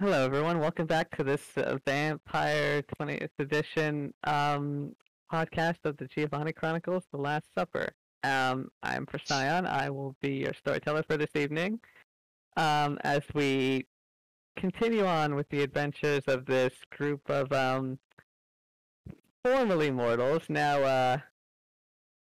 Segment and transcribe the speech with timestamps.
[0.00, 0.60] Hello, everyone.
[0.60, 4.94] Welcome back to this uh, Vampire 20th edition um,
[5.32, 7.88] podcast of the Giovanni Chronicles: The Last Supper.
[8.22, 9.66] Um, I'm Procyon.
[9.66, 11.80] I will be your storyteller for this evening.
[12.56, 13.86] Um, as we
[14.56, 17.98] continue on with the adventures of this group of um,
[19.44, 21.16] formerly mortals, now uh,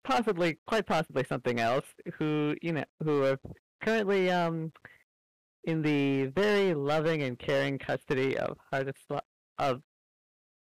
[0.04, 1.88] possibly, quite possibly something else,
[2.20, 3.39] who you know, who are
[3.82, 4.71] currently um,
[5.66, 9.00] in the very loving and caring custody of Hardest
[9.57, 9.82] of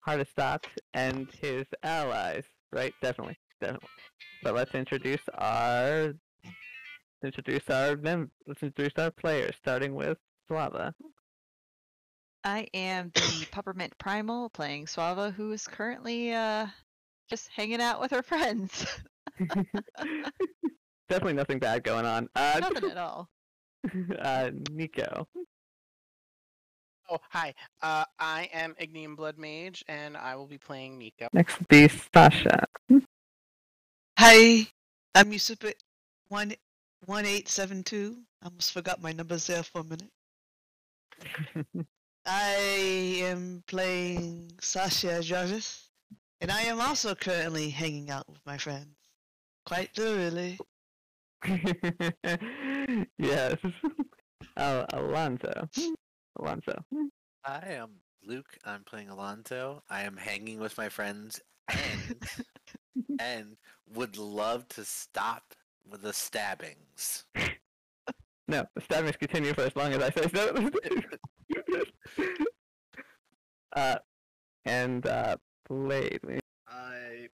[0.05, 2.43] Hardestadt and his allies.
[2.71, 2.93] Right?
[3.01, 3.89] Definitely, definitely.
[4.43, 6.13] But let's introduce our
[7.23, 10.93] introduce our mem- let's introduce our players, starting with Slava.
[12.43, 16.67] I am the Peppermint Primal playing Suava, who is currently uh,
[17.29, 18.85] just hanging out with her friends.
[21.09, 22.27] Definitely nothing bad going on.
[22.35, 23.29] Uh, Nothing at all.
[24.19, 25.27] uh, Nico.
[27.09, 27.53] Oh, hi.
[27.81, 31.27] Uh, I am Ignium Blood Mage, and I will be playing Nico.
[31.33, 32.65] Next would be Sasha.
[34.19, 34.67] Hi,
[35.15, 35.75] I'm Yusupit
[36.29, 36.53] one
[37.05, 38.17] one eight seven two.
[38.41, 40.09] I almost forgot my numbers there for a minute.
[42.25, 45.89] I am playing Sasha Jarvis,
[46.41, 48.95] and I am also currently hanging out with my friends.
[49.65, 50.59] Quite literally.
[53.17, 53.57] yes.
[54.55, 55.67] Oh, Alonso.
[56.39, 56.73] Alonso.
[57.43, 57.89] I am
[58.23, 58.57] Luke.
[58.65, 59.83] I'm playing Alonso.
[59.89, 62.23] I am hanging with my friends and
[63.19, 63.57] and
[63.93, 65.53] would love to stop
[65.87, 67.25] with the stabbings.
[68.47, 70.69] No, the stabbings continue for as long as I say so.
[73.75, 73.97] uh,
[74.65, 76.19] and uh, Blade.
[76.67, 77.27] I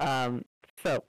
[0.00, 0.42] Um,
[0.82, 1.04] so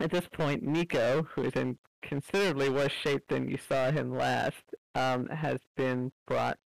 [0.00, 4.62] at this point, Nico, who is in considerably worse shape than you saw him last,
[4.94, 6.58] um, has been brought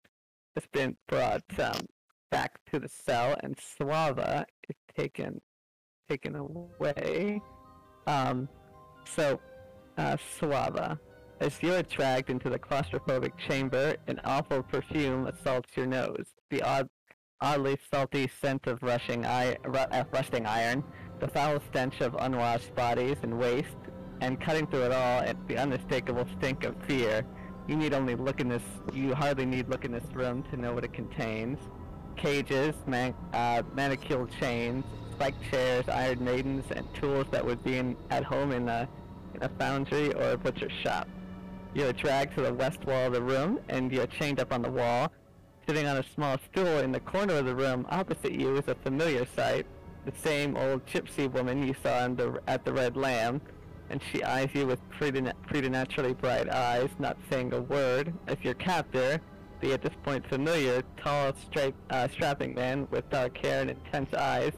[0.55, 1.85] has been brought um,
[2.31, 5.41] back to the cell, and Suava is taken
[6.09, 7.41] taken away.
[8.07, 8.47] Um,
[9.05, 9.39] so,
[9.97, 10.17] uh,
[11.39, 16.25] as you're dragged into the claustrophobic chamber, an awful perfume assaults your nose.
[16.49, 16.89] The odd,
[17.41, 19.55] oddly salty scent of rushing uh,
[20.11, 20.83] rusting iron,
[21.19, 23.67] the foul stench of unwashed bodies and waste,
[24.21, 27.25] and cutting through it all, the unmistakable stink of fear.
[27.67, 28.63] You need only look in this.
[28.93, 31.59] You hardly need look in this room to know what it contains.
[32.15, 34.85] Cages, man, uh, manicule chains,
[35.15, 38.87] spiked chairs, iron maidens, and tools that would be in, at home in a
[39.33, 41.07] in a foundry or a butcher shop.
[41.73, 44.71] You're dragged to the west wall of the room, and you're chained up on the
[44.71, 45.11] wall.
[45.67, 48.75] Sitting on a small stool in the corner of the room opposite you is a
[48.75, 49.65] familiar sight.
[50.05, 53.41] The same old gypsy woman you saw in the, at the Red Lamb,
[53.89, 59.19] and she eyes you with preternaturally bright eyes, not saying a word, as your captor,
[59.59, 64.13] the at this point familiar, tall, straight, uh, strapping man with dark hair and intense
[64.13, 64.53] eyes,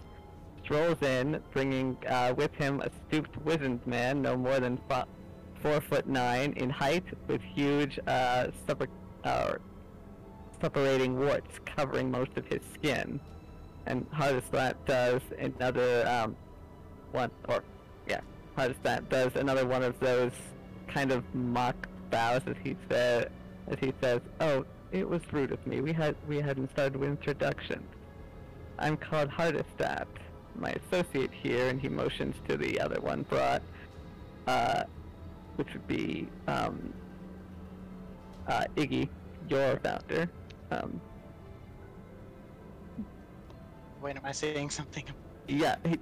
[0.67, 5.05] strolls in, bringing uh, with him a stooped, wizened man, no more than fo-
[5.61, 8.47] four foot nine in height, with huge, uh,
[9.23, 9.53] uh,
[10.61, 13.17] separating warts covering most of his skin.
[13.85, 16.35] And Hardestadt does another um,
[17.13, 17.63] one, or
[18.05, 18.19] yeah,
[18.57, 20.33] Hardestadt does another one of those
[20.89, 23.31] kind of mock bows as he said,
[23.69, 25.79] as he says, "Oh, it was rude of me.
[25.79, 27.87] We had we hadn't started with introductions.
[28.77, 30.07] I'm called Hardestadt,
[30.57, 33.61] my associate here," and he motions to the other one brought,
[34.47, 34.83] uh,
[35.55, 36.93] which would be um,
[38.47, 39.09] uh, Iggy,
[39.49, 40.29] your founder.
[40.71, 41.01] Um,
[44.01, 45.03] Wait, am I saying something?
[45.47, 45.97] yeah, he,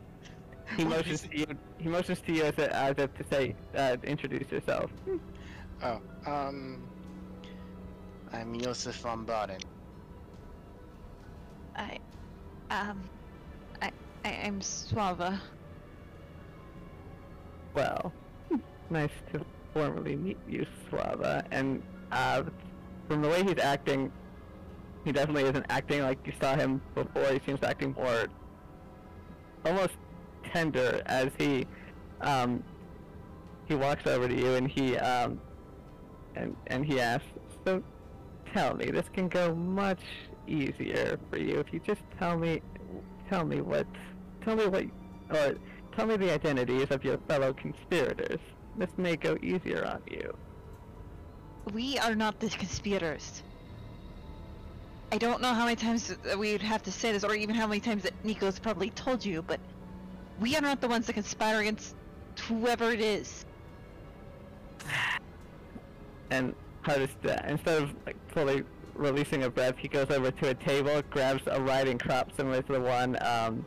[0.77, 1.45] he motions to you.
[1.77, 4.91] He motions to you as, a, as if to say, uh, introduce yourself.
[5.83, 6.83] Oh, um,
[8.33, 9.61] I'm Josef von Bauren.
[11.75, 11.99] I,
[12.69, 13.01] um,
[14.25, 15.39] I, am Suava.
[17.75, 18.11] Well,
[18.89, 21.45] nice to formally meet you, Slava.
[21.51, 22.43] And uh,
[23.07, 24.11] from the way he's acting,
[25.03, 27.33] he definitely isn't acting like you saw him before.
[27.33, 28.25] He seems acting more
[29.63, 29.93] almost
[30.51, 31.67] tender as he
[32.21, 32.63] um,
[33.67, 35.39] he walks over to you and he um,
[36.35, 37.27] and and he asks,
[37.63, 37.83] "So,
[38.53, 40.01] tell me, this can go much
[40.47, 42.61] easier for you if you just tell me,
[43.29, 43.85] tell me what,
[44.45, 44.85] tell me what,
[45.31, 45.55] or
[45.95, 48.39] tell me the identities of your fellow conspirators.
[48.77, 50.35] This may go easier on you."
[51.73, 53.41] We are not the conspirators.
[55.11, 57.79] I don't know how many times we'd have to say this, or even how many
[57.79, 59.59] times that Nico's probably told you, but
[60.39, 61.95] we are not the ones that conspire against
[62.47, 63.45] whoever it is.
[66.29, 68.63] And Hardest, uh, instead of like fully
[68.93, 72.73] releasing a breath, he goes over to a table, grabs a riding crop similar to
[72.73, 73.65] the one um,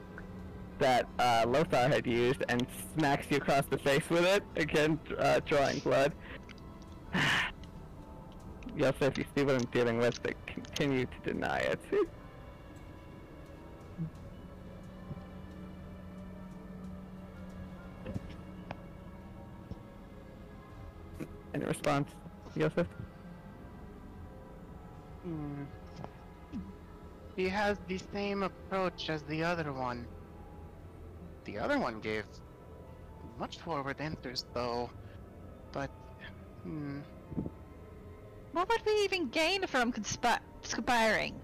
[0.79, 2.67] that uh, Lothar had used, and
[2.97, 6.13] smacks you across the face with it, again uh, drawing blood.
[8.77, 11.81] Yosef, you see what I'm dealing with, but continue to deny it.
[21.55, 22.09] Any response,
[22.57, 22.87] Joseph?
[25.25, 25.65] Hmm.
[27.35, 30.07] He has the same approach as the other one.
[31.49, 32.27] The other one gave
[33.39, 34.91] much forward answers, though.
[35.73, 35.89] But,
[36.63, 36.99] hmm.
[38.53, 41.41] What would we even gain from conspi- conspiring?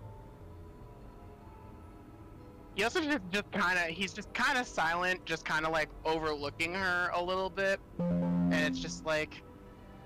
[2.76, 6.74] Yosef is just kind of, he's just kind of silent, just kind of like overlooking
[6.74, 7.80] her a little bit.
[7.98, 9.42] And it's just like,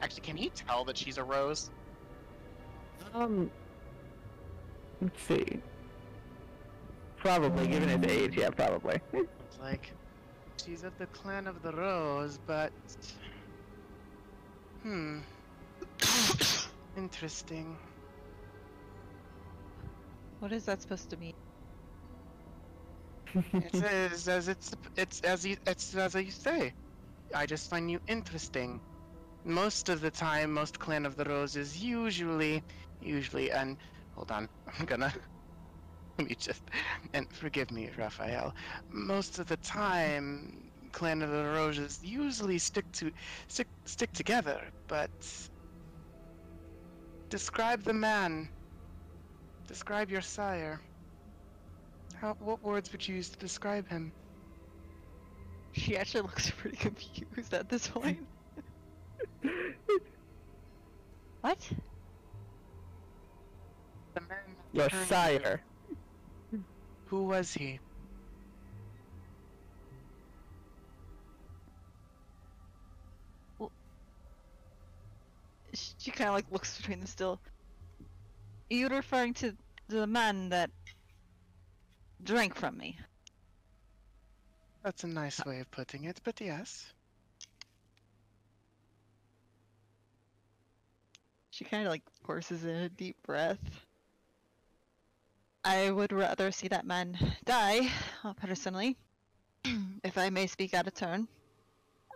[0.00, 1.72] actually, can he tell that she's a rose?
[3.14, 3.50] Um,
[5.02, 5.60] let's see.
[7.16, 9.00] Probably, given his age, yeah, probably.
[9.60, 9.92] Like,
[10.64, 12.72] she's of the clan of the rose, but.
[14.82, 15.20] Hmm.
[16.96, 17.76] Interesting.
[20.40, 21.32] What is that supposed to mean?
[23.34, 23.74] it
[24.12, 26.72] is as it's it's as you it's as you say.
[27.34, 28.80] I just find you interesting.
[29.44, 32.62] Most of the time, most clan of the rose is usually,
[33.00, 33.76] usually, and
[34.14, 34.48] hold on,
[34.78, 35.12] I'm gonna.
[36.22, 36.62] Let me just
[37.12, 38.52] and forgive me, Raphael.
[38.90, 43.12] Most of the time, clan of the roses usually stick to
[43.46, 44.60] stick stick together.
[44.88, 45.10] But
[47.28, 48.48] describe the man.
[49.68, 50.80] Describe your sire.
[52.16, 54.10] How, what words would you use to describe him?
[55.70, 58.26] She actually looks pretty confused at this point.
[61.42, 61.58] what?
[64.14, 64.38] The man
[64.72, 65.62] Your sire.
[67.08, 67.80] Who was he?
[75.74, 77.40] She kind of like looks between the still.
[78.70, 79.56] You're referring to
[79.88, 80.70] the man that
[82.22, 82.98] drank from me.
[84.82, 86.92] That's a nice way of putting it, but yes.
[91.50, 93.87] She kind of like forces in a deep breath.
[95.68, 97.90] I would rather see that man die,
[98.24, 98.96] uh, personally,
[100.02, 101.28] if I may speak out of turn.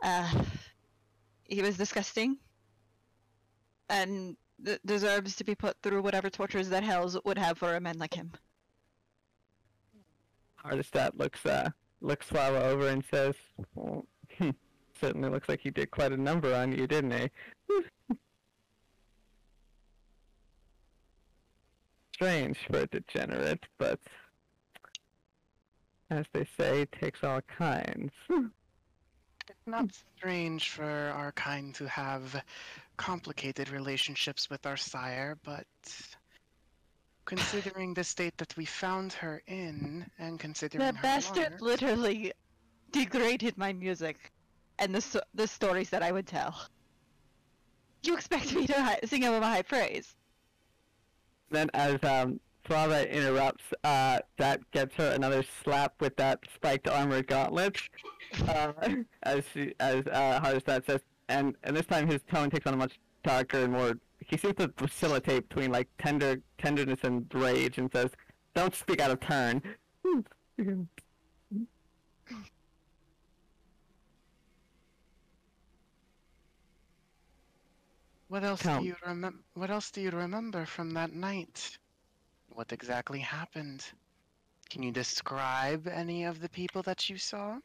[0.02, 0.44] Uh,
[1.44, 2.38] he was disgusting,
[3.90, 7.80] and th- deserves to be put through whatever tortures that hells would have for a
[7.80, 8.32] man like him.
[10.64, 11.68] Hardestadt looks uh
[12.00, 13.34] looks Swallow over and says,
[13.74, 14.06] well,
[14.38, 14.50] hmm,
[14.98, 17.30] certainly looks like he did quite a number on you, didn't he?
[22.22, 23.98] Strange for a degenerate, but
[26.08, 28.12] as they say, takes all kinds.
[29.48, 32.44] It's not strange for our kind to have
[32.96, 35.66] complicated relationships with our sire, but
[37.24, 42.32] considering the state that we found her in, and considering The her bastard honor- literally
[42.92, 44.30] degraded my music
[44.78, 46.68] and the the stories that I would tell.
[48.04, 50.14] You expect me to sing him a high praise?
[51.52, 57.76] Then as um interrupts, uh, that gets her another slap with that spiked armor gauntlet.
[58.48, 58.72] Uh,
[59.24, 62.98] as she, as uh, says, and and this time his tone takes on a much
[63.22, 63.94] darker and more.
[64.20, 68.10] He seems to facilitate between like tender tenderness and rage, and says,
[68.54, 69.62] "Don't speak out of turn."
[78.32, 78.80] What else Count.
[78.80, 79.38] do you remember?
[79.52, 81.76] What else do you remember from that night?
[82.54, 83.84] What exactly happened?
[84.70, 87.58] Can you describe any of the people that you saw?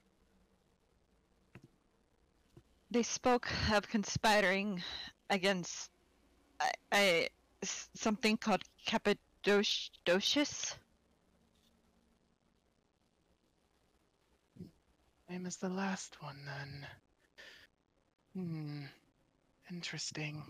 [2.92, 4.84] They spoke of conspiring
[5.30, 5.90] against
[6.60, 7.30] I, I-
[7.64, 10.76] s- something called Cappadocius.
[15.30, 16.88] Same as the last one, then.
[18.36, 18.86] Hmm.
[19.72, 20.44] Interesting.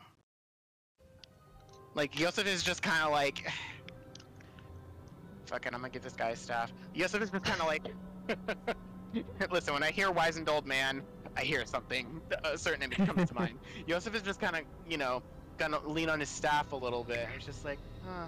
[1.96, 3.52] Like, Yosef is just kind of like.
[5.46, 6.72] Fucking, I'm gonna give this guy a staff.
[6.94, 7.88] Yosef is just kind of like.
[9.52, 11.02] Listen, when I hear wizened old man,
[11.36, 12.22] I hear something.
[12.44, 13.58] A certain image comes to mind.
[13.88, 15.24] Yosef is just kind of, you know,
[15.58, 17.28] gonna lean on his staff a little bit.
[17.36, 18.28] It's just like, huh.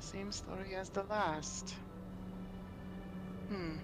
[0.00, 1.74] Same story as the last.
[3.48, 3.76] Hmm.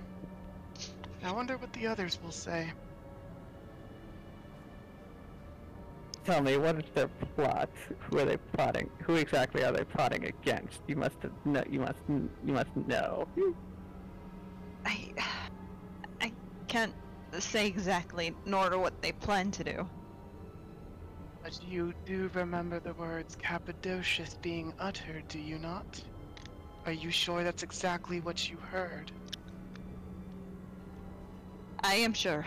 [1.24, 2.70] I wonder what the others will say.
[6.26, 7.06] Tell me, what is their
[7.36, 7.70] plot?
[8.10, 8.90] Who are they plotting?
[9.04, 10.80] Who exactly are they plotting against?
[10.88, 11.14] You must
[11.44, 11.62] know.
[11.70, 12.00] You must.
[12.08, 13.28] You must know.
[14.84, 15.12] I,
[16.20, 16.32] I
[16.66, 16.92] can't
[17.38, 19.88] say exactly, nor what they plan to do.
[21.44, 26.02] But you do remember the words Cappadocius being uttered, do you not?
[26.86, 29.12] Are you sure that's exactly what you heard?
[31.84, 32.44] I am sure.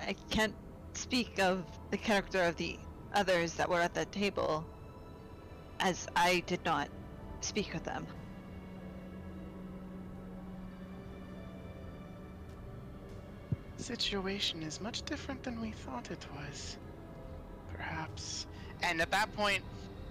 [0.00, 0.54] I can't
[0.96, 2.78] speak of the character of the
[3.14, 4.64] others that were at that table,
[5.80, 6.88] as I did not
[7.40, 8.06] speak with them.
[13.76, 16.76] Situation is much different than we thought it was.
[17.74, 18.46] Perhaps.
[18.82, 19.62] And at that point,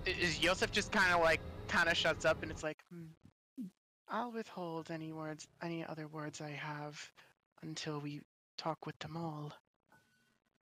[0.06, 3.66] is Yosef just kind of like, kind of shuts up and it's like, hmm,
[4.08, 7.12] I'll withhold any words, any other words I have
[7.64, 8.22] until we
[8.58, 9.52] talk with them all.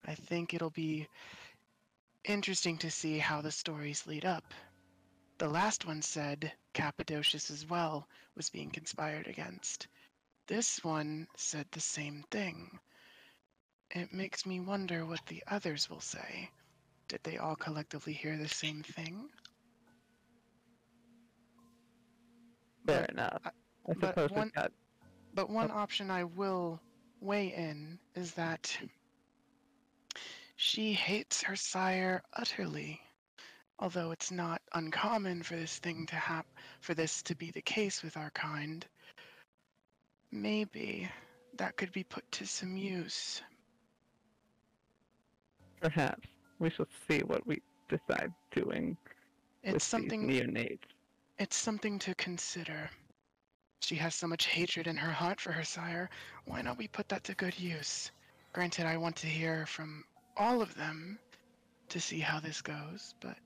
[0.05, 1.07] I think it'll be
[2.23, 4.53] interesting to see how the stories lead up.
[5.37, 9.87] The last one said Cappadocius as well was being conspired against.
[10.47, 12.79] This one said the same thing.
[13.91, 16.49] It makes me wonder what the others will say.
[17.07, 19.29] Did they all collectively hear the same thing?
[22.85, 23.41] Fair But- enough.
[23.45, 23.49] I-
[23.89, 24.51] I but one-
[25.33, 25.75] But one oh.
[25.75, 26.79] option I will
[27.19, 28.77] weigh in is that
[30.55, 33.01] she hates her sire utterly.
[33.79, 36.45] Although it's not uncommon for this thing to hap
[36.79, 38.85] for this to be the case with our kind.
[40.31, 41.09] Maybe
[41.57, 43.41] that could be put to some use.
[45.81, 46.27] Perhaps
[46.59, 48.95] we shall see what we decide doing
[49.63, 50.79] It's something neonates.
[51.39, 52.89] It's something to consider.
[53.81, 56.09] She has so much hatred in her heart for her sire.
[56.45, 58.11] Why not we put that to good use?
[58.53, 60.05] Granted, I want to hear from
[60.37, 61.19] all of them
[61.89, 63.37] to see how this goes, but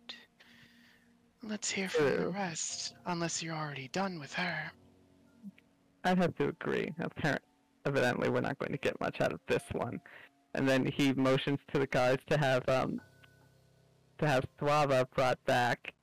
[1.44, 4.72] let's hear from the rest, unless you're already done with her.
[6.03, 6.94] I'd have to agree.
[7.00, 7.48] Apparently,
[7.86, 10.00] evidently, we're not going to get much out of this one.
[10.53, 13.01] And then he motions to the guards to have um
[14.20, 15.94] to have Thwava brought back.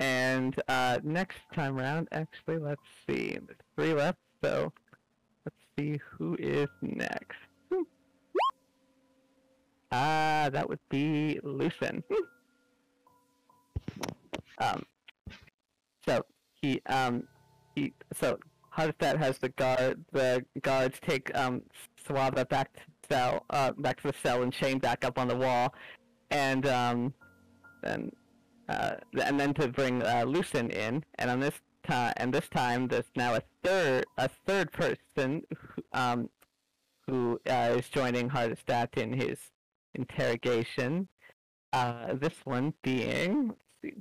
[0.00, 3.38] And uh, next time round, actually, let's see.
[3.46, 4.72] There's three left, so
[5.44, 7.36] let's see who is next.
[9.96, 12.02] Ah, that would be Lucen.
[14.58, 14.82] um,
[16.04, 16.26] so
[16.60, 17.28] he um
[17.76, 18.36] he so
[18.76, 21.62] Hardestadt has the guard the guards take um
[22.04, 25.36] Swava back to cell uh back to the cell and chain back up on the
[25.36, 25.72] wall,
[26.32, 27.14] and um
[27.84, 28.10] then
[28.68, 31.54] uh and then to bring uh, in and on this
[31.86, 36.28] time and this time there's now a third a third person who, um
[37.06, 39.38] who uh, is joining Hardestadt in his
[39.94, 41.08] interrogation.
[41.72, 43.92] Uh, this one being let's see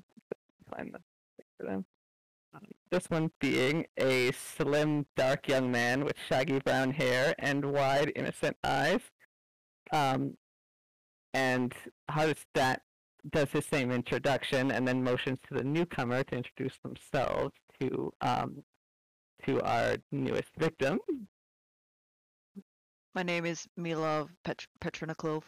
[0.75, 0.99] find the
[1.57, 1.85] for them.
[2.91, 8.55] This one being a slim, dark young man with shaggy brown hair and wide, innocent
[8.63, 8.99] eyes.
[9.91, 10.37] Um,
[11.33, 11.73] and
[12.11, 12.81] Hardestadt does that
[13.31, 18.63] does his same introduction and then motions to the newcomer to introduce themselves to um,
[19.45, 20.99] to our newest victim.
[23.15, 25.43] My name is Milov Pet- Petroniklov.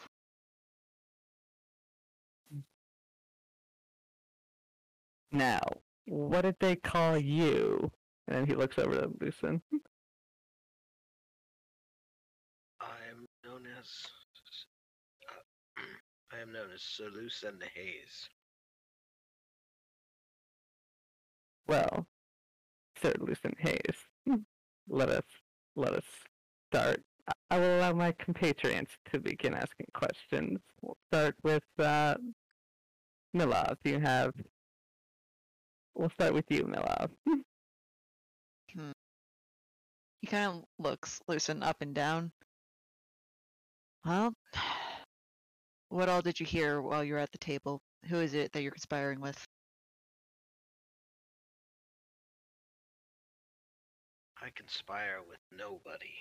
[5.36, 5.60] Now,
[6.06, 7.92] what did they call you?
[8.30, 9.60] And then he looks over to Lucen.
[12.80, 13.88] I'm known as.
[15.30, 15.82] Uh,
[16.34, 18.30] I am known as Sir Lucen the Haze.
[21.68, 22.08] Well,
[23.02, 24.38] Sir Lucen Hayes,
[24.88, 25.26] let us
[25.76, 26.06] let us
[26.72, 27.04] start.
[27.28, 30.60] I- I will allow my compatriots to begin asking questions.
[30.82, 32.16] We'll start with uh,
[33.36, 33.76] Milov.
[33.84, 34.34] You have.
[35.96, 37.10] We'll start with you, Milov.
[37.28, 38.92] Hmm.
[40.22, 42.32] He kind of looks Lucen up and down.
[44.04, 44.34] Well,
[45.90, 47.80] what all did you hear while you were at the table?
[48.10, 49.46] Who is it that you're conspiring with?
[54.42, 56.16] I conspire with nobody.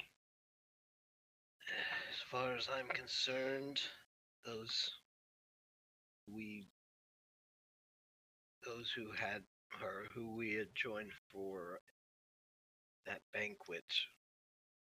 [2.10, 3.80] As far as I'm concerned,
[4.44, 4.90] those
[6.26, 6.68] we
[8.64, 9.42] those who had
[10.14, 11.80] who we had joined for
[13.06, 13.84] that banquet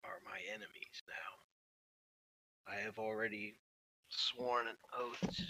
[0.03, 2.71] are my enemies now.
[2.71, 3.55] I have already
[4.09, 5.43] sworn an oath to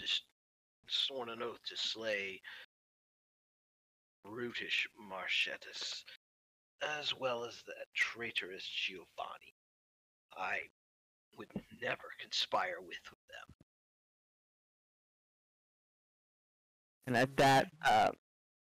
[0.88, 2.40] sworn an oath to slay
[4.24, 6.04] brutish Marchettis,
[7.00, 9.54] as well as that traitorous Giovanni.
[10.36, 10.60] I
[11.36, 11.48] would
[11.82, 13.54] never conspire with them.
[17.06, 18.10] And at that, uh,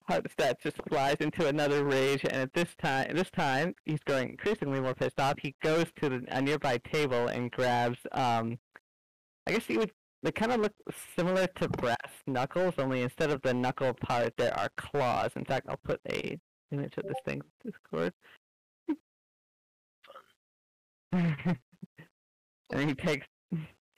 [0.08, 4.80] Hardestadt just flies into another rage, and at this time, this time, he's growing increasingly
[4.80, 5.34] more pissed off.
[5.40, 8.58] He goes to the, a nearby table and grabs, um,
[9.46, 10.72] I guess you would, they kind of look
[11.16, 15.30] similar to brass knuckles, only instead of the knuckle part, there are claws.
[15.36, 16.38] In fact, I'll put a
[16.70, 18.12] image of this thing Discord.
[21.12, 21.36] Fun.
[22.72, 23.26] and he takes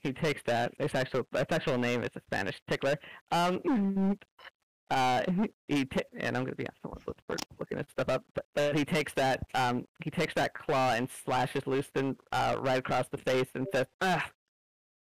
[0.02, 0.72] he takes that.
[0.78, 2.96] Its actual its actual name is a Spanish tickler.
[3.32, 4.16] Um,
[4.90, 5.22] uh,
[5.68, 8.84] he ta- and I'm gonna be asking for looking at stuff up, but, but he
[8.84, 13.48] takes that um he takes that claw and slashes Lewiston uh, right across the face
[13.54, 14.30] and says, "Ah,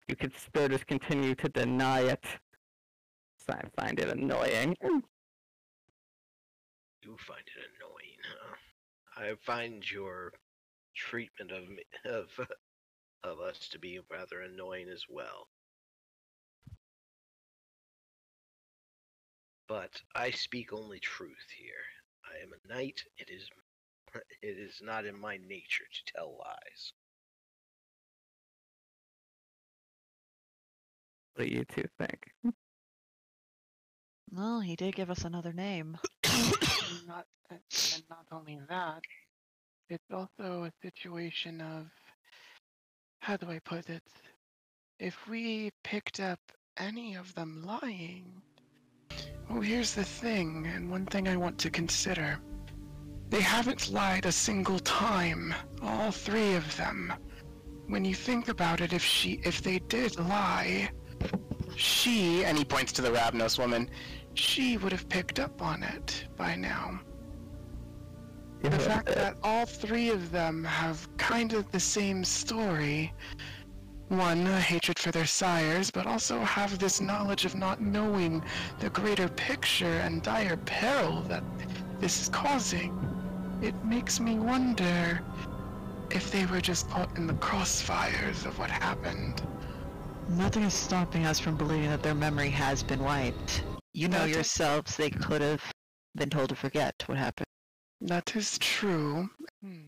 [0.06, 2.24] you conspirators continue to deny it."
[3.46, 4.76] So I find it annoying.
[7.02, 8.56] You find it annoying, huh?
[9.16, 10.32] I find your
[10.94, 12.28] treatment of me, of
[13.24, 15.48] of us to be rather annoying as well.
[19.68, 21.84] But I speak only truth here.
[22.24, 23.02] I am a knight.
[23.18, 23.48] It is
[24.42, 26.92] it is not in my nature to tell lies.
[31.34, 32.32] What do you two think?
[34.32, 35.96] Well, he did give us another name.
[37.06, 37.60] Not and
[37.94, 39.02] and not only that,
[39.88, 41.86] it's also a situation of
[43.20, 44.02] how do I put it?
[44.98, 46.40] If we picked up
[46.76, 48.42] any of them lying,
[49.48, 52.38] well, here's the thing, and one thing I want to consider.
[53.30, 57.12] They haven't lied a single time, all three of them.
[57.86, 60.90] When you think about it, if she, if they did lie,
[61.76, 63.88] she, and he points to the Ravnos woman,
[64.34, 67.00] she would have picked up on it by now.
[68.62, 73.12] The fact that all three of them have kind of the same story.
[74.08, 78.42] One, a hatred for their sires, but also have this knowledge of not knowing
[78.80, 81.44] the greater picture and dire peril that
[82.00, 82.98] this is causing.
[83.60, 85.20] It makes me wonder
[86.10, 89.42] if they were just caught in the crossfires of what happened.
[90.30, 93.62] Nothing is stopping us from believing that their memory has been wiped.
[93.92, 95.62] You know Nothing- yourselves they could have
[96.14, 97.46] been told to forget what happened.
[98.00, 99.28] That is true.
[99.62, 99.87] Hmm.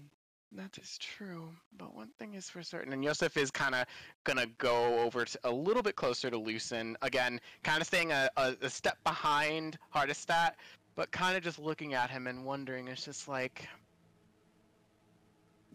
[0.53, 1.49] That is true.
[1.79, 3.87] But one thing is for certain, and Yosef is kind of
[4.25, 8.29] gonna go over to a little bit closer to Lucen again, kind of staying a,
[8.37, 10.53] a, a step behind Hardestadt,
[10.97, 12.89] but kind of just looking at him and wondering.
[12.89, 13.69] It's just like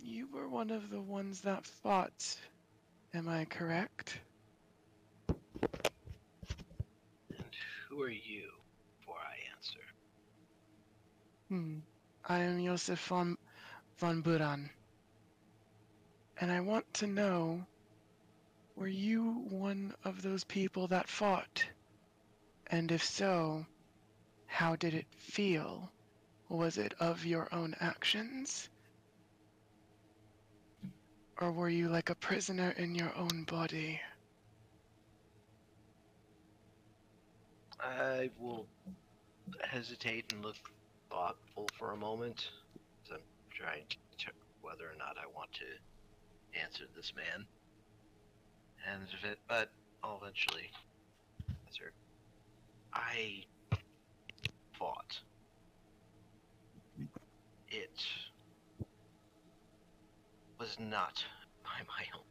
[0.01, 2.35] you were one of the ones that fought.
[3.13, 4.19] Am I correct?
[5.29, 5.37] And
[7.89, 8.49] who are you?
[8.99, 9.79] Before I answer,
[11.47, 11.77] Hmm.
[12.27, 13.37] I am Josef von
[13.97, 14.69] von Bauren.
[16.39, 17.65] And I want to know
[18.75, 21.65] were you one of those people that fought?
[22.67, 23.65] And if so,
[24.47, 25.91] how did it feel?
[26.49, 28.69] Was it of your own actions?
[31.39, 34.01] Or were you like a prisoner in your own body?
[37.79, 38.65] I will
[39.61, 40.55] hesitate and look
[41.09, 42.49] thoughtful for a moment.
[43.55, 43.85] Trying
[44.17, 44.27] to
[44.61, 47.45] whether or not I want to answer this man.
[48.91, 49.71] And it, but
[50.03, 50.69] I'll eventually
[51.65, 51.93] answer.
[52.93, 53.45] I
[54.77, 55.17] fought.
[57.69, 58.03] It
[60.59, 61.23] was not
[61.63, 62.23] by my own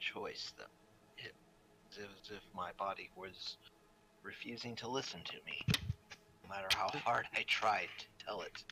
[0.00, 0.64] choice, though.
[1.18, 1.34] It
[1.88, 3.58] was as if my body was
[4.22, 5.64] refusing to listen to me,
[6.42, 8.64] no matter how hard I tried to tell it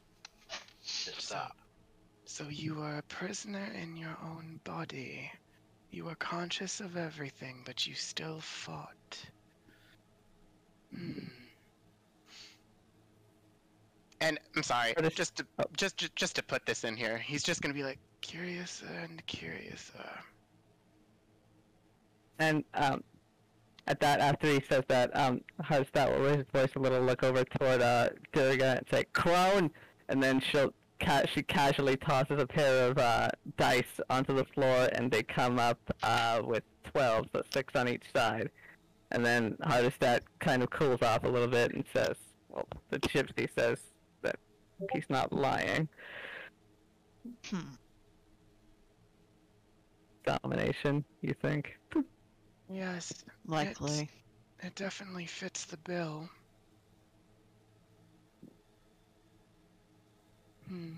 [1.05, 1.60] to stop.
[2.31, 5.29] So you were a prisoner in your own body.
[5.91, 9.19] You were conscious of everything, but you still fought.
[10.95, 11.27] Hmm.
[14.21, 15.65] And I'm sorry, just- just to oh.
[15.77, 19.27] just, just just to put this in here, he's just gonna be like curious and
[19.27, 19.91] curious.
[19.99, 20.21] Uh,
[22.39, 23.03] And um,
[23.89, 27.25] at that, after he says that, um, Hardestadt will raise his voice a little, look
[27.25, 29.73] over toward uh, Durga and say, "Clone,"
[30.09, 34.89] and then she'll ca- she casually tosses a pair of uh, dice onto the floor,
[34.93, 38.51] and they come up uh, with twelve, so six on each side.
[39.13, 42.15] And then Hardestadt kind of cools off a little bit and says,
[42.49, 43.79] "Well, the gypsy says
[44.23, 44.37] that
[44.93, 45.89] he's not lying."
[47.49, 47.61] Hmm.
[50.25, 51.77] Domination, you think?
[52.71, 54.09] yes, Likely.
[54.63, 56.29] it definitely fits the bill.
[60.71, 60.93] Hmm.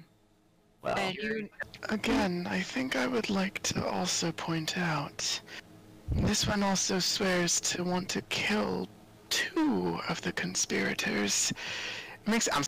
[1.12, 1.48] you
[1.88, 5.40] Again, I think I would like to also point out
[6.11, 8.87] this one also swears to want to kill
[9.30, 11.54] two of the conspirators.
[12.26, 12.64] Makes I'm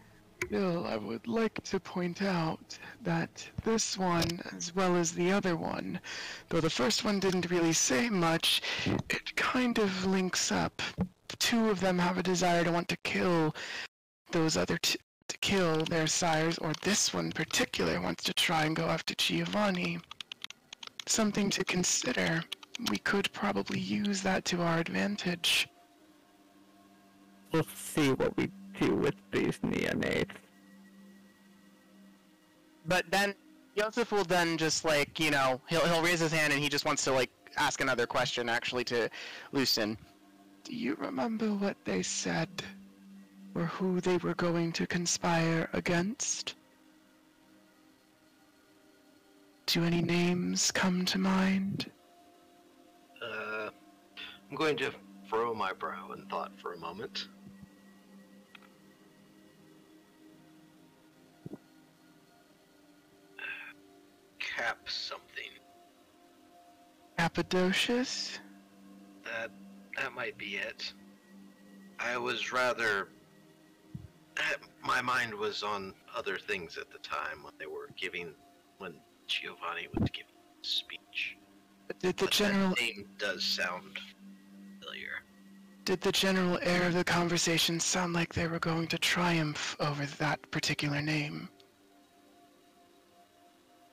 [0.47, 5.57] still I would like to point out that this one as well as the other
[5.57, 6.01] one,
[6.49, 8.63] though the first one didn't really say much,
[9.11, 10.81] it kind of links up.
[11.39, 13.55] Two of them have a desire to want to kill
[14.31, 14.97] those other two
[15.29, 19.15] to kill their sires, or this one in particular wants to try and go after
[19.15, 19.99] Giovanni.
[21.07, 22.43] Something to consider.
[22.91, 25.69] We could probably use that to our advantage.
[27.53, 30.31] We'll see what we do with these neonates.
[32.87, 33.35] But then
[33.77, 36.85] Joseph will then just like, you know, he'll he'll raise his hand and he just
[36.85, 39.09] wants to like ask another question actually to
[39.53, 39.97] Lucen.
[40.65, 42.49] Do you remember what they said?
[43.55, 46.57] Or who they were going to conspire against?
[49.67, 51.91] Do any names come to mind?
[53.23, 53.71] Uh,
[54.51, 54.91] I'm going to
[55.31, 57.29] furrow my brow in thought for a moment.
[64.39, 65.51] Cap something.
[67.19, 68.39] Cappadocius?
[69.25, 69.51] That
[69.97, 70.93] that might be it.
[71.99, 73.09] I was rather.
[74.83, 78.35] My mind was on other things at the time when they were giving,
[78.79, 78.95] when
[79.27, 81.37] Giovanni was giving his speech.
[82.01, 83.99] Did the But general that name does sound
[84.81, 85.23] familiar.
[85.85, 90.07] Did the general air of the conversation sound like they were going to triumph over
[90.19, 91.49] that particular name?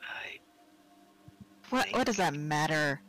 [0.02, 0.40] I
[1.70, 3.02] what what does that matter?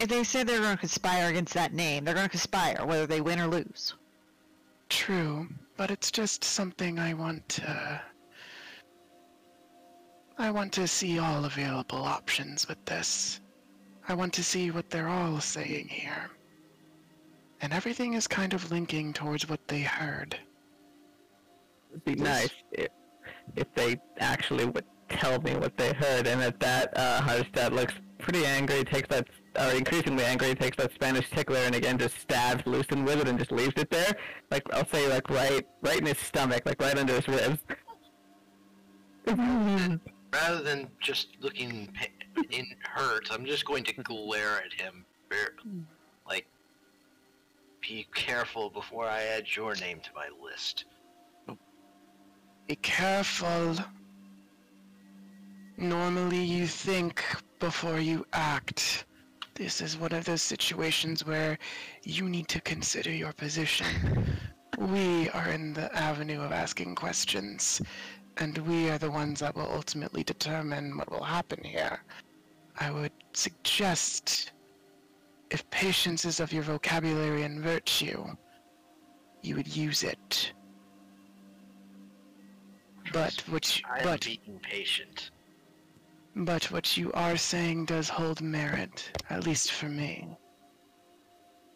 [0.00, 3.06] If they say they're going to conspire against that name, they're going to conspire whether
[3.06, 3.94] they win or lose.
[4.88, 5.48] True,
[5.82, 8.00] but it's just something I want to.
[10.38, 13.40] I want to see all available options with this.
[14.06, 16.30] I want to see what they're all saying here.
[17.62, 20.38] And everything is kind of linking towards what they heard.
[21.90, 22.88] It'd be This- nice if,
[23.56, 27.94] if they actually would tell me what they heard, and at that, uh, Hardestadt looks
[28.20, 29.26] pretty angry, takes that,
[29.58, 33.38] or increasingly angry, takes that Spanish tickler, and again just stabs Lucen with it and
[33.38, 34.16] just leaves it there.
[34.50, 37.58] Like, I'll say, like, right, right in his stomach, like, right under his ribs.
[40.32, 41.88] rather than just looking
[42.50, 45.04] in hurt, I'm just going to glare at him.
[46.28, 46.46] Like,
[47.80, 50.84] be careful before I add your name to my list.
[52.68, 53.76] Be careful.
[55.76, 57.24] Normally, you think
[57.58, 59.06] before you act.
[59.62, 61.56] This is one of those situations where
[62.02, 63.86] you need to consider your position.
[64.76, 67.80] We are in the avenue of asking questions,
[68.38, 72.00] and we are the ones that will ultimately determine what will happen here.
[72.80, 74.50] I would suggest,
[75.52, 78.34] if patience is of your vocabulary and virtue,
[79.42, 80.54] you would use it.
[83.12, 85.30] But you, I am but being patient.
[86.34, 90.28] But what you are saying does hold merit, at least for me.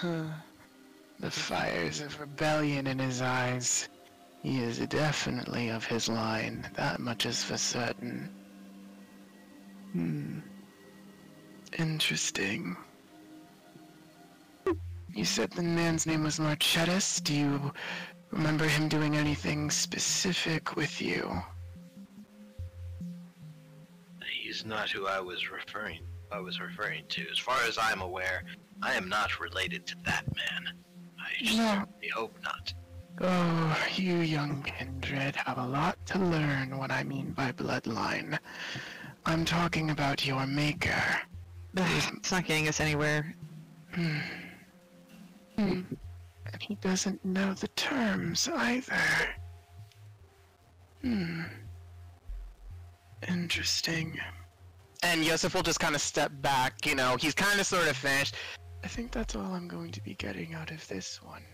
[0.00, 0.24] Uh,
[1.20, 3.88] the fires of rebellion in his eyes.
[4.42, 8.30] He is definitely of his line, that much is for certain.
[9.92, 10.38] Hmm.
[11.78, 12.76] Interesting.
[15.14, 17.22] You said the man's name was Marchettis.
[17.22, 17.72] Do you
[18.30, 21.42] remember him doing anything specific with you?
[24.56, 26.00] He's not who I was referring.
[26.32, 27.26] I was referring to.
[27.30, 28.42] As far as I'm aware,
[28.80, 30.72] I am not related to that man.
[31.18, 31.50] I No.
[31.50, 32.72] certainly hope not.
[33.20, 38.38] Oh, you young kindred have a lot to learn what I mean by bloodline.
[39.26, 41.04] I'm talking about your maker.
[41.76, 43.36] it's not getting us anywhere.
[43.92, 44.18] Hmm.
[45.58, 45.80] Hmm.
[46.50, 49.02] And he doesn't know the terms either.
[51.02, 51.42] Hmm.
[53.28, 54.18] Interesting.
[55.06, 57.96] And Yosef will just kind of step back, you know, he's kind of sort of
[57.96, 58.34] finished.
[58.82, 61.44] I think that's all I'm going to be getting out of this one.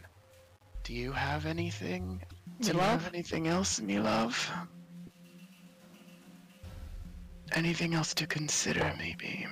[0.85, 2.23] Do you have anything?
[2.61, 2.81] Do you Milov?
[2.81, 4.49] have anything else, Milov?
[7.53, 9.47] Anything else to consider, maybe?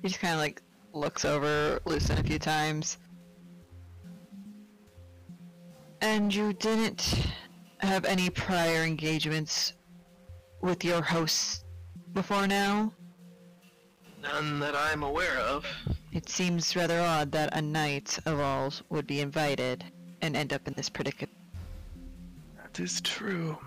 [0.00, 0.62] He just kind of like
[0.94, 2.96] looks over Lucen a few times.
[6.00, 7.26] And you didn't
[7.80, 9.74] have any prior engagements
[10.62, 11.64] with your hosts
[12.16, 12.90] before now?
[14.22, 15.66] None that I'm aware of.
[16.12, 19.84] It seems rather odd that a knight of all would be invited
[20.22, 21.36] and end up in this predicament.
[22.56, 23.58] That is true.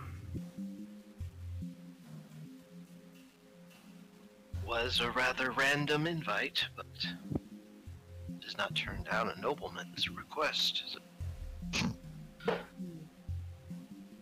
[4.66, 6.86] was a rather random invite, but
[8.40, 10.98] does not turn down a nobleman's request.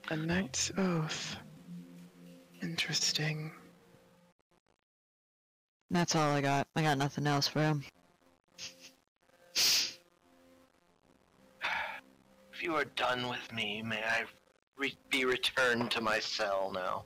[0.10, 1.36] A knight's oath.
[2.62, 3.52] Interesting.
[5.90, 6.68] That's all I got.
[6.76, 7.84] I got nothing else for him.
[9.56, 10.00] If
[12.62, 14.24] you are done with me, may I
[14.78, 17.06] re- be returned to my cell now?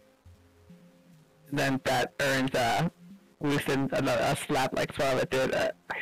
[1.51, 2.89] Then that earns uh,
[3.43, 5.53] Lucen a, a slap like Scarlet did.
[5.53, 5.97] Uh, I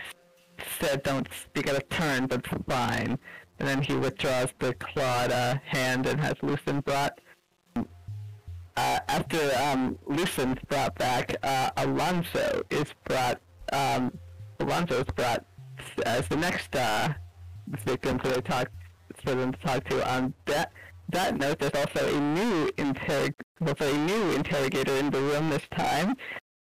[0.80, 3.18] said don't speak out of turn, but fine.
[3.58, 7.20] And then he withdraws the clawed uh, hand and has Lucen brought.
[8.80, 13.42] Uh, after um, Lucen's brought back, uh, Alonso is brought.
[13.74, 14.18] Um,
[14.62, 15.46] Alonso is brought
[16.06, 17.10] as the next uh,
[17.84, 18.70] victim the talk
[19.22, 20.10] for them to talk to.
[20.10, 20.72] On that
[21.10, 22.72] that note, there's also a new
[23.82, 26.16] a new interrogator in the room this time,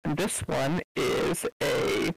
[0.05, 2.14] and this one is a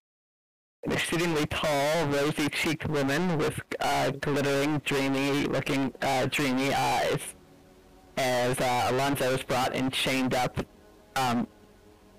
[0.85, 7.35] an exceedingly tall, rosy-cheeked woman with uh, glittering, dreamy-looking, uh, dreamy eyes.
[8.19, 10.59] As uh, Alonso is brought and chained up,
[11.15, 11.47] um,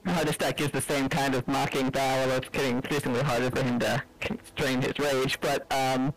[0.07, 3.79] Hardestadt gives the same kind of mocking bow, although it's getting increasingly harder for him
[3.81, 5.39] to constrain his rage.
[5.43, 6.15] But um,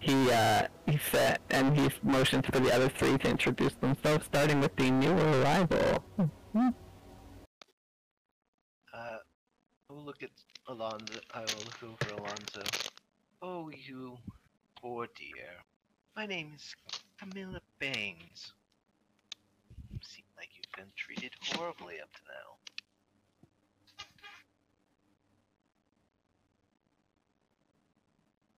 [0.00, 4.60] he uh, he said, and he motions for the other three to introduce themselves, starting
[4.60, 6.04] with the new arrival.
[6.18, 6.28] Uh,
[9.88, 10.30] I'll look at
[10.68, 11.20] Alonso.
[11.32, 12.64] I will look over Alonso.
[13.40, 14.18] Oh, you
[14.76, 15.64] poor dear.
[16.14, 16.76] My name is
[17.18, 18.52] Camilla Bangs.
[20.80, 22.56] Seem like you've been treated horribly up to now.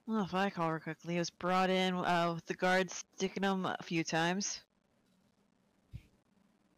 [0.06, 3.42] Well, if I call her quickly, he was brought in uh, with the guards sticking
[3.42, 4.60] him a few times.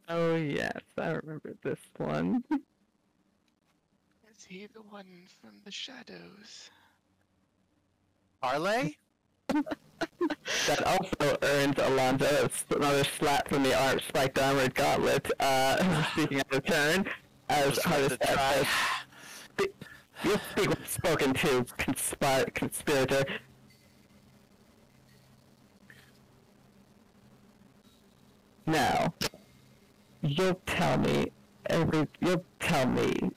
[0.09, 2.45] Oh yes, I remember this one.
[4.31, 6.71] Is he the one from the shadows?
[8.43, 8.93] Parlay?
[10.67, 15.31] That also earns Alonso another slap from the arm, spiked armored gauntlet.
[15.39, 17.07] Uh, speaking of turn,
[17.49, 18.67] as hardest says,
[20.25, 23.25] "You speak spoken to, conspire, conspirator."
[28.67, 29.13] Now,
[30.23, 31.31] you'll tell me
[31.67, 32.09] every.
[32.21, 33.31] You'll tell me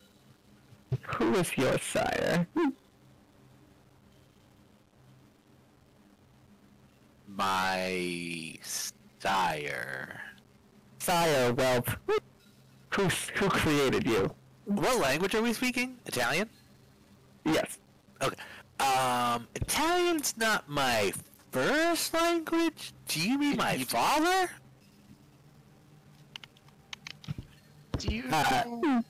[1.02, 2.48] who is your sire.
[7.38, 10.20] My sire.
[11.00, 11.86] Sire, well,
[12.90, 13.04] who
[13.36, 14.34] who created you?
[14.66, 15.98] What language are we speaking?
[16.08, 16.50] Italian?
[17.46, 17.78] Yes.
[18.22, 18.36] Okay.
[18.80, 21.14] Um, Italian's not my
[21.52, 22.92] first language.
[23.08, 24.50] Do you mean my father?
[27.98, 29.02] Do you Uh.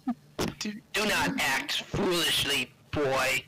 [0.59, 3.43] Do, Do not act foolishly, boy.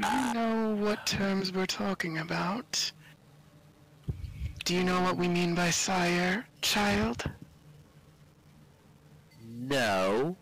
[0.00, 2.92] Do you know what terms we're talking about?
[4.64, 7.24] Do you know what we mean by sire, child?
[9.42, 10.36] No.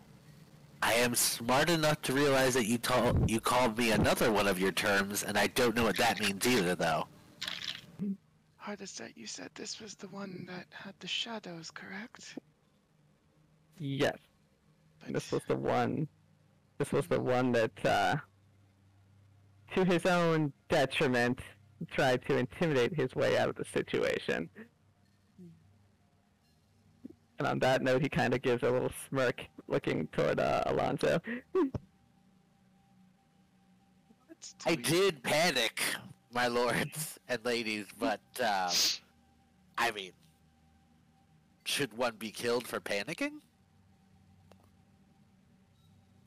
[0.83, 4.59] I am smart enough to realize that you told you called me another one of
[4.59, 7.07] your terms, and I don't know what that means either, though.
[8.57, 12.37] Hardest that you said this was the one that had the shadows, correct?
[13.79, 14.17] Yes.
[15.01, 16.09] But This was the one.
[16.79, 18.17] This was the one that, uh,
[19.74, 21.40] to his own detriment,
[21.90, 24.48] tried to intimidate his way out of the situation.
[27.38, 31.20] And on that note, he kind of gives a little smirk, looking toward uh, Alonso.
[34.66, 35.81] I did panic,
[36.33, 38.70] my lords and ladies, but um,
[39.79, 40.12] I mean,
[41.64, 43.33] should one be killed for panicking?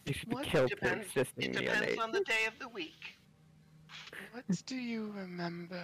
[0.06, 2.00] You should be What killed for depends- existing, It depends neonate.
[2.04, 3.17] on the day of the week.
[4.38, 5.84] What do you remember?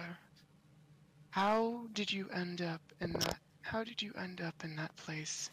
[1.30, 3.38] How did you end up in that?
[3.62, 5.50] How did you end up in that place?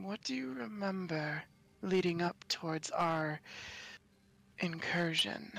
[0.00, 1.42] What do you remember
[1.82, 3.40] leading up towards our
[4.60, 5.50] incursion?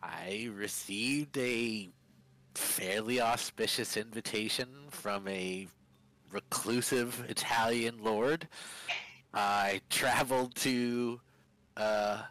[0.00, 1.88] I received a
[2.54, 5.66] fairly auspicious invitation from a
[6.30, 8.46] reclusive Italian lord.
[9.34, 11.20] I traveled to
[11.76, 12.22] uh,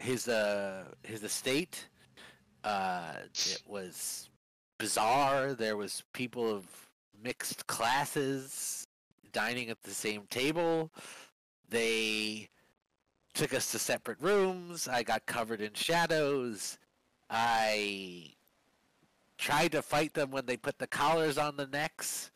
[0.00, 1.88] his uh, his estate.
[2.64, 4.28] Uh, it was
[4.78, 5.54] bizarre.
[5.54, 6.64] There was people of
[7.22, 8.86] mixed classes
[9.32, 10.90] dining at the same table.
[11.68, 12.48] They
[13.34, 14.88] took us to separate rooms.
[14.88, 16.78] I got covered in shadows.
[17.28, 18.32] I
[19.38, 22.30] tried to fight them when they put the collars on the necks,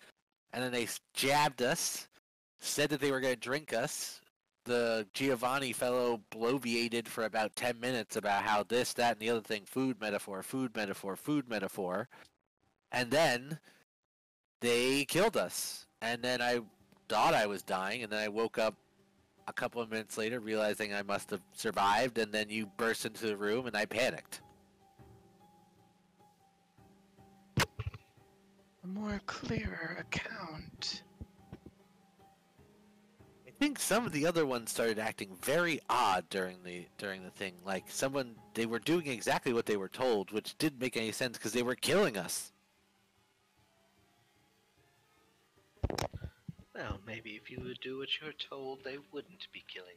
[0.52, 2.08] and then they jabbed us.
[2.60, 4.20] said that they were going to drink us.
[4.64, 9.42] The Giovanni fellow bloviated for about 10 minutes about how this, that, and the other
[9.42, 12.08] thing food metaphor, food metaphor, food metaphor.
[12.90, 13.58] And then
[14.60, 15.86] they killed us.
[16.00, 16.60] And then I
[17.08, 18.74] thought I was dying, and then I woke up
[19.46, 23.26] a couple of minutes later realizing I must have survived, and then you burst into
[23.26, 24.40] the room and I panicked.
[27.58, 31.03] A more clearer account.
[33.64, 37.30] I think some of the other ones started acting very odd during the during the
[37.30, 37.54] thing.
[37.64, 41.38] Like someone they were doing exactly what they were told, which didn't make any sense
[41.38, 42.52] because they were killing us.
[46.74, 49.96] Well, maybe if you would do what you're told, they wouldn't be killing.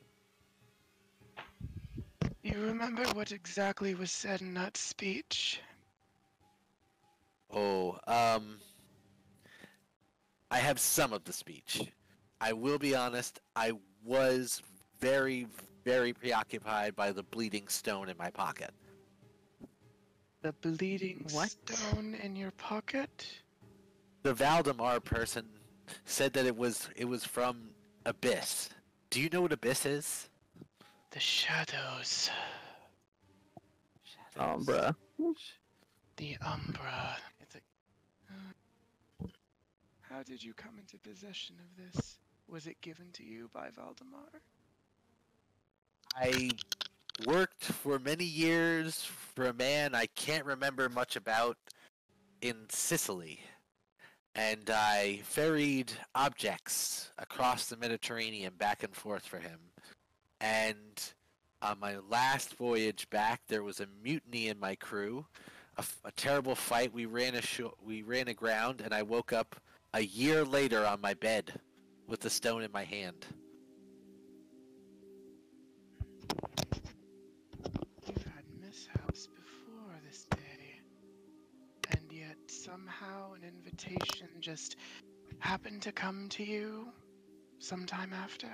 [2.43, 5.59] You remember what exactly was said in that speech?
[7.51, 8.59] Oh, um
[10.49, 11.81] I have some of the speech.
[12.39, 13.73] I will be honest, I
[14.03, 14.61] was
[14.99, 15.47] very
[15.83, 18.71] very preoccupied by the bleeding stone in my pocket.
[20.41, 21.49] The bleeding What?
[21.49, 23.25] stone in your pocket?
[24.23, 25.45] The Valdemar person
[26.03, 27.69] said that it was it was from
[28.05, 28.69] Abyss.
[29.09, 30.29] Do you know what Abyss is?
[31.11, 32.29] The shadows.
[34.35, 34.93] Umbra.
[36.17, 37.17] The Umbra.
[37.39, 39.27] It's a...
[40.01, 42.19] How did you come into possession of this?
[42.49, 44.41] Was it given to you by Valdemar?
[46.15, 46.51] I
[47.25, 51.57] worked for many years for a man I can't remember much about
[52.41, 53.41] in Sicily.
[54.33, 59.59] And I ferried objects across the Mediterranean back and forth for him.
[60.39, 61.13] And
[61.61, 65.25] on my last voyage back, there was a mutiny in my crew,
[65.77, 66.93] a terrible fight.
[66.93, 69.55] We ran ashore, we ran aground, and I woke up
[69.93, 71.59] a year later on my bed
[72.07, 73.25] with the stone in my hand.
[78.05, 80.79] You've had mishaps before this day.
[81.91, 84.77] And yet somehow an invitation just
[85.39, 86.87] happened to come to you
[87.59, 88.47] sometime after?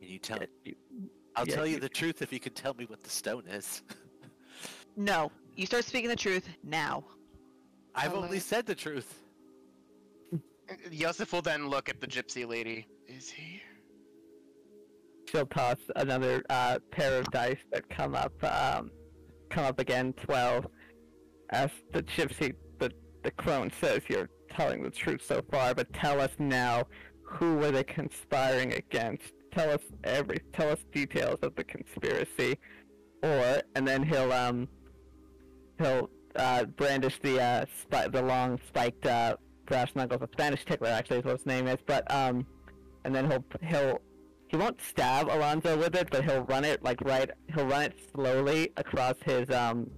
[0.00, 0.38] Can you tell?
[0.38, 0.76] Yeah, you-
[1.36, 3.44] I'll yeah, tell you you- the truth if you can tell me what the stone
[3.48, 3.82] is.
[4.96, 7.02] No, you start speaking the truth now.
[7.94, 9.22] I've I'll only let- said the truth.
[10.32, 12.86] Uh, Yosef will then look at the gypsy lady.
[13.06, 13.60] Is he?
[15.30, 18.90] She'll toss another uh, pair of dice that come up, um,
[19.50, 20.66] come up again, twelve.
[21.50, 22.90] As the gypsy, the
[23.22, 26.84] the crone says, you're telling the truth so far, but tell us now,
[27.22, 29.32] who were they conspiring against?
[29.52, 32.58] Tell us every, tell us details of the conspiracy,
[33.22, 34.68] or and then he'll um,
[35.78, 40.22] he'll uh, brandish the uh, spi- the long spiked uh, brass knuckles.
[40.22, 42.46] A Spanish tickler actually is what his name is, but um,
[43.04, 44.00] and then he'll he'll
[44.48, 47.30] he won't stab Alonzo with it, but he'll run it like right.
[47.54, 49.90] He'll run it slowly across his um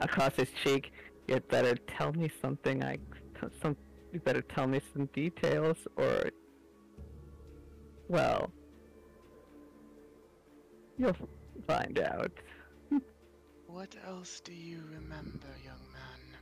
[0.00, 0.92] across his cheek.
[1.28, 2.82] You better tell me something.
[2.82, 2.98] I
[3.60, 3.76] some.
[4.12, 6.30] You better tell me some details, or
[8.08, 8.50] well,
[10.98, 11.16] you'll
[11.66, 12.32] find out.
[13.72, 16.38] What else do you remember, young man?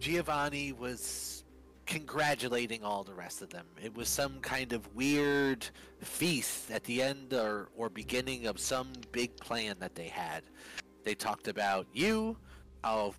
[0.00, 1.44] Giovanni was
[1.86, 3.66] congratulating all the rest of them.
[3.80, 5.64] It was some kind of weird
[6.00, 10.42] feast at the end or, or beginning of some big plan that they had.
[11.04, 12.36] They talked about you,
[12.82, 13.14] I'll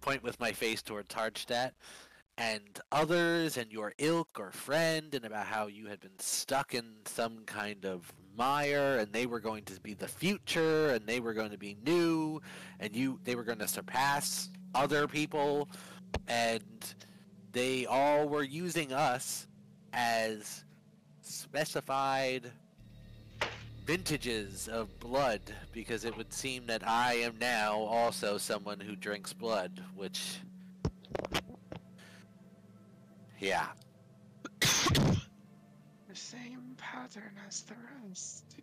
[0.00, 1.70] point with my face toward Hardestadt,
[2.36, 6.96] and others and your ilk or friend, and about how you had been stuck in
[7.04, 11.34] some kind of mire, and they were going to be the future, and they were
[11.34, 12.40] going to be new,
[12.80, 15.68] and you they were going to surpass other people,
[16.28, 16.62] and
[17.52, 19.46] they all were using us
[19.92, 20.64] as
[21.22, 22.50] specified
[23.86, 25.40] vintages of blood
[25.72, 30.40] because it would seem that I am now also someone who drinks blood, which
[33.38, 33.66] yeah.
[36.96, 37.74] Pattern as the
[38.08, 38.56] rest.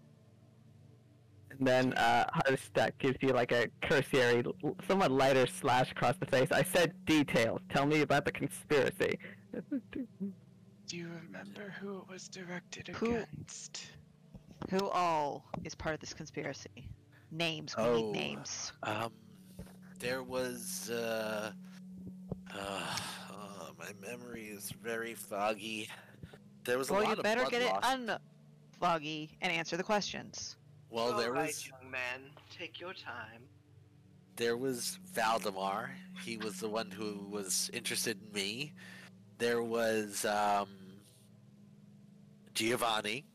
[1.52, 4.44] And then uh, Hardestadt gives you like a cursory,
[4.88, 6.52] somewhat lighter slash across the face.
[6.52, 7.62] I said details.
[7.70, 9.20] Tell me about the conspiracy.
[10.88, 13.86] Do you remember who it was directed Who- against?
[14.72, 16.90] Who all is part of this conspiracy?
[17.32, 17.76] Names.
[17.78, 17.96] We Oh.
[17.98, 18.72] need names.
[18.82, 19.12] Um
[20.00, 21.52] there was uh
[22.54, 22.98] uh,
[23.32, 25.88] uh my memory is very foggy.
[26.64, 27.84] There was a Well, lot you better blood get it loss.
[28.82, 30.56] unfoggy and answer the questions.
[30.90, 32.22] Well, there Alright, was young man,
[32.56, 33.42] take your time.
[34.36, 35.92] there was Valdemar.
[36.24, 38.74] He was the one who was interested in me.
[39.40, 40.68] There was um,
[42.54, 43.26] Giovanni.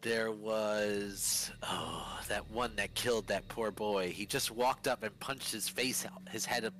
[0.00, 4.10] There was oh that one that killed that poor boy.
[4.10, 6.74] He just walked up and punched his face out, his head up,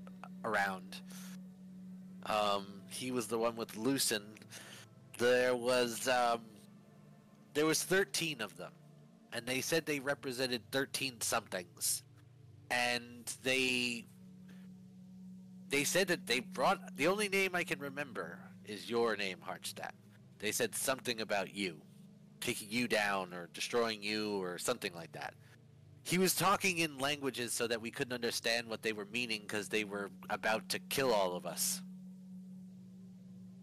[0.45, 1.01] around.
[2.27, 4.23] Um, he was the one with Lucen.
[5.19, 6.41] There was um,
[7.55, 8.73] there was thirteen of them,
[9.33, 12.03] and they said they represented thirteen somethings,
[12.71, 14.07] and they
[15.69, 19.93] they said that they brought the only name I can remember is your name, Hardestadt.
[20.39, 21.81] They said something about you,
[22.41, 25.35] taking you down or destroying you or something like that.
[26.05, 29.69] He was talking in languages so that we couldn't understand what they were meaning because
[29.69, 31.81] they were about to kill all of us.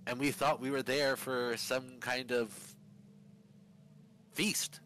[0.10, 2.52] And we thought we were there for some kind of
[4.34, 4.80] feast.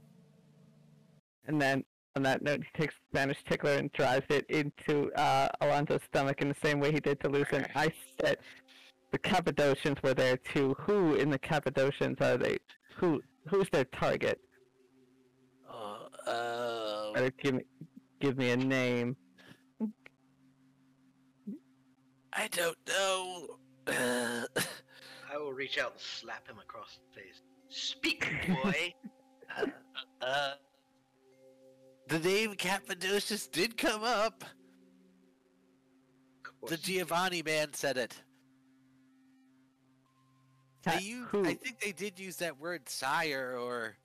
[1.48, 1.86] And then
[2.18, 6.50] on that note, he takes Spanish tickler and drives it into uh, Alonso's stomach in
[6.50, 7.66] the same way he did to Lucen.
[7.74, 8.38] I said
[9.12, 10.76] the Cappadocians were there too.
[10.82, 12.58] Who in the Cappadocians are they?
[12.98, 14.42] Who who's their target?
[15.72, 17.64] Uh, uh, Better give me
[18.20, 19.16] give me a name.
[22.34, 23.58] I don't know.
[25.34, 27.42] I will reach out and slap him across the face.
[27.70, 28.94] Speak, boy.
[29.58, 29.66] uh,
[30.22, 30.54] uh,
[32.08, 34.44] the name Cappadocius did come up.
[36.44, 36.82] The course.
[36.82, 38.14] Giovanni man said it.
[40.86, 43.96] Ha- They u- I think they did use that word sire or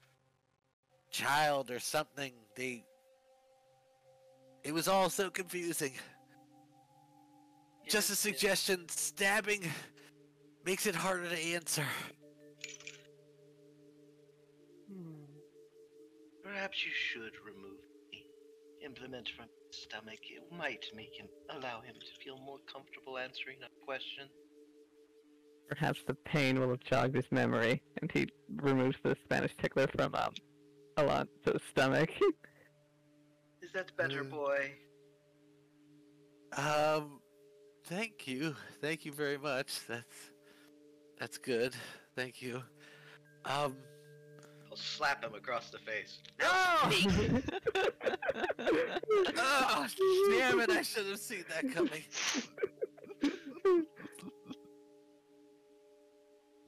[1.11, 2.33] child or something.
[2.57, 2.85] They.
[4.65, 5.93] It was all so confusing.
[7.87, 8.39] Just a Yes, yes.
[8.61, 9.63] suggestion: stabbing
[10.69, 11.87] makes it harder to answer.
[14.93, 15.25] Hmm.
[16.45, 17.79] Perhaps you should remove
[18.13, 20.19] the implement from his stomach.
[20.25, 24.29] It might make him allow him to feel more comfortable answering a question.
[25.71, 30.15] Perhaps the pain will have jogged his memory, and he removes the Spanish tickler from
[30.15, 30.35] um,
[30.99, 32.11] Alonso's stomach.
[33.63, 34.73] Is that better, Uh, boy?
[36.59, 37.21] Um,
[37.87, 39.87] thank you, thank you very much.
[39.87, 40.31] That's
[41.19, 41.75] that's good.
[42.15, 42.63] Thank you.
[43.45, 43.77] Um,
[44.71, 46.19] I'll slap him across the face.
[46.43, 46.91] oh,
[49.39, 49.87] oh
[50.31, 50.71] damn it!
[50.71, 52.03] I should have seen that coming.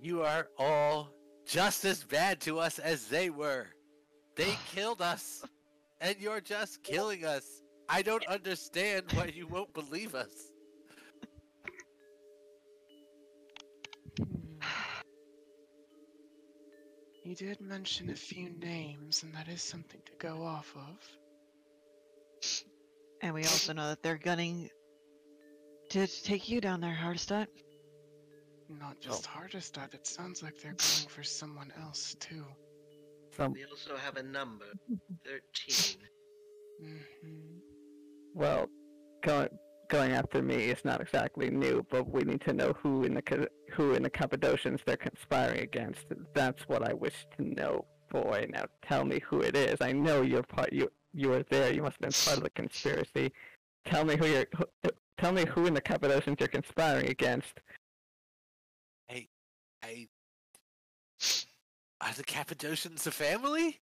[0.01, 1.11] You are all
[1.47, 3.67] just as bad to us as they were.
[4.35, 5.45] They killed us,
[6.01, 7.63] and you're just killing us.
[7.89, 10.50] I don't understand why you won't believe us.
[17.31, 21.09] He did mention a few names, and that is something to go off of.
[23.23, 24.69] And we also know that they're gunning
[25.91, 27.47] to take you down there, Hardestadt.
[28.69, 32.45] Not just Hardestadt, it sounds like they're going for someone else too.
[33.37, 34.67] Some We also have a number
[35.25, 35.99] 13.
[36.81, 36.97] hmm
[38.35, 38.67] well,
[39.23, 39.51] going
[39.91, 43.49] going after me is not exactly new, but we need to know who in the
[43.73, 46.07] who in the Cappadocians they're conspiring against.
[46.33, 48.47] That's what I wish to know, boy.
[48.51, 49.77] Now tell me who it is.
[49.81, 50.73] I know you're part.
[50.73, 51.75] You you were there.
[51.75, 53.33] You must have been part of the conspiracy.
[53.85, 54.47] Tell me who you're.
[54.57, 57.61] Who, tell me who in the Cappadocians you're conspiring against.
[59.11, 59.27] I.
[62.01, 63.81] Are the Cappadocians a family?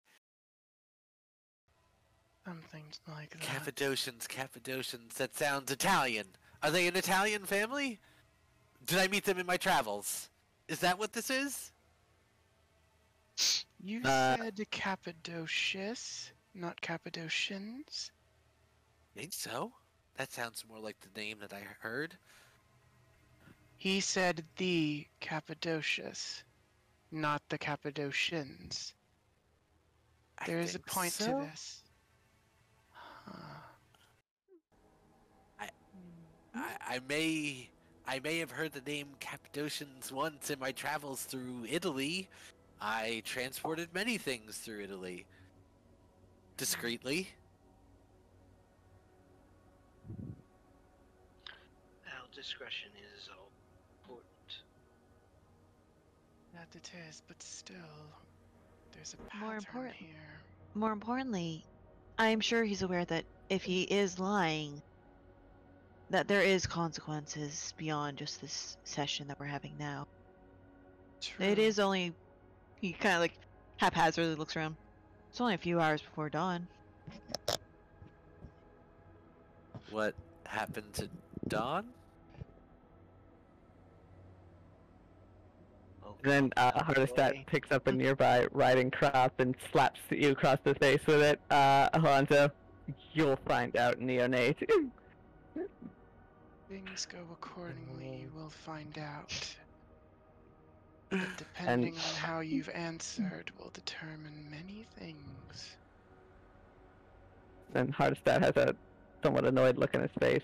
[2.49, 3.41] Something like that.
[3.41, 5.13] Cappadocians, Cappadocians.
[5.17, 6.25] That sounds Italian.
[6.63, 7.99] Are they an Italian family?
[8.87, 10.31] Did I meet them in my travels?
[10.67, 11.71] Is that what this is?
[13.79, 18.09] You Uh, said Cappadocius, not Cappadocians.
[19.15, 19.71] think so.
[20.15, 22.17] That sounds more like the name that I heard.
[23.77, 26.41] He said the Cappadocius,
[27.11, 28.93] not the Cappadocians.
[30.39, 31.25] I There is a point so.
[31.27, 31.83] to this.
[36.55, 37.69] I, I may
[38.07, 42.27] I may have heard the name Cappadocians once in my travels through Italy.
[42.81, 45.25] I transported many things through Italy.
[46.57, 47.27] Discreetly.
[52.05, 53.49] Now, discretion is all
[54.01, 54.63] important.
[56.53, 57.75] That it is, but still,
[58.93, 60.41] there's a pattern More important- here.
[60.73, 61.65] More importantly,
[62.17, 64.81] I'm sure he's aware that if he is lying,
[66.09, 70.07] that there is consequences beyond just this session that we're having now.
[71.39, 71.63] It True.
[71.63, 72.13] is only
[72.81, 73.33] he kind of like
[73.77, 74.75] haphazardly looks around.
[75.29, 76.67] It's only a few hours before dawn.
[79.91, 81.09] What happened to
[81.47, 81.85] Dawn?
[86.21, 90.99] Then uh, Hardestadt picks up a nearby riding crop and slaps you across the face
[91.07, 91.39] with it.
[91.49, 92.51] Uh, Alonzo,
[93.13, 94.69] you'll find out, neonate.
[96.69, 98.35] Things go accordingly, you mm.
[98.35, 99.33] will find out.
[101.11, 105.75] But depending on how you've answered will determine many things.
[107.73, 108.75] and Hardestadt has a
[109.23, 110.43] somewhat annoyed look in his face.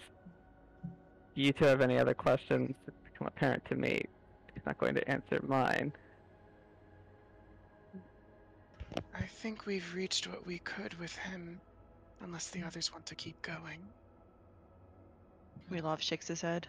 [1.36, 2.74] Do You two have any other questions?
[2.88, 4.06] It's become apparent to me.
[4.56, 5.94] He's not going to answer mine.
[9.14, 11.62] I think we've reached what we could with him,
[12.22, 13.82] unless the others want to keep going.
[15.72, 16.68] Relov shakes his head.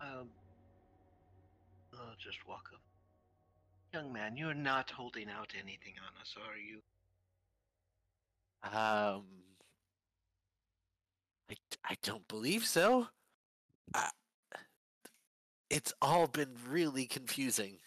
[0.00, 0.28] Um,
[1.92, 2.80] I'll just walk up.
[3.92, 6.80] Young man, you're not holding out anything on us, are you?
[8.64, 9.24] Um,
[11.50, 11.54] I,
[11.84, 13.08] I don't believe so.
[13.94, 14.10] I,
[15.70, 17.78] it's all been really confusing.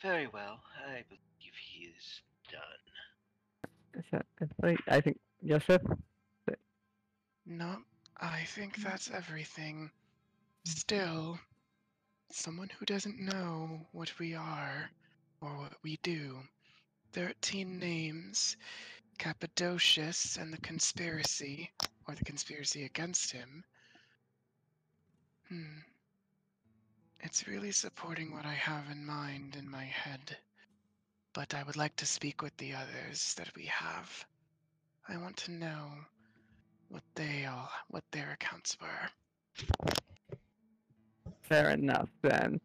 [0.00, 0.60] Very well.
[0.86, 2.81] I believe he is done.
[3.94, 4.26] Is that,
[4.88, 5.82] I think Yosef.
[7.44, 7.76] No,
[8.20, 9.90] I think that's everything.
[10.64, 11.38] Still,
[12.30, 14.90] someone who doesn't know what we are
[15.40, 16.38] or what we do.
[17.12, 18.56] Thirteen names
[19.18, 21.70] Cappadocius and the conspiracy,
[22.08, 23.64] or the conspiracy against him.
[25.48, 25.80] Hmm.
[27.20, 30.36] It's really supporting what I have in mind in my head.
[31.34, 34.26] But I would like to speak with the others that we have.
[35.08, 35.88] I want to know
[36.88, 39.92] what they all what their accounts were.
[41.42, 42.60] Fair enough then.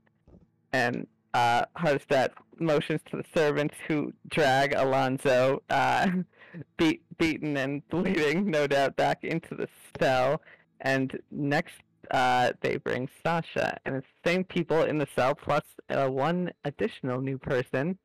[0.74, 6.08] And uh, Hardestadt motions to the servants who drag Alonzo, uh,
[6.78, 9.68] beat, beaten and bleeding, no doubt, back into the
[10.00, 10.42] cell.
[10.82, 11.76] And next,
[12.12, 16.52] uh, they bring Sasha, and it's the same people in the cell plus uh, one
[16.64, 17.98] additional new person,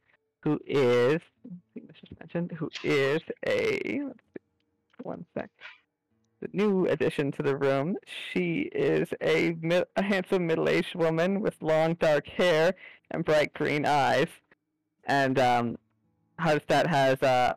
[0.42, 1.20] who is,
[1.74, 4.02] was mentioned, who is a see,
[5.02, 5.50] one sec
[6.42, 7.96] the new addition to the room.
[8.32, 9.56] She is a,
[9.96, 12.74] a handsome middle-aged woman with long dark hair
[13.12, 14.26] and bright green eyes.
[15.04, 15.76] And um,
[16.40, 17.54] Hardestadt has uh,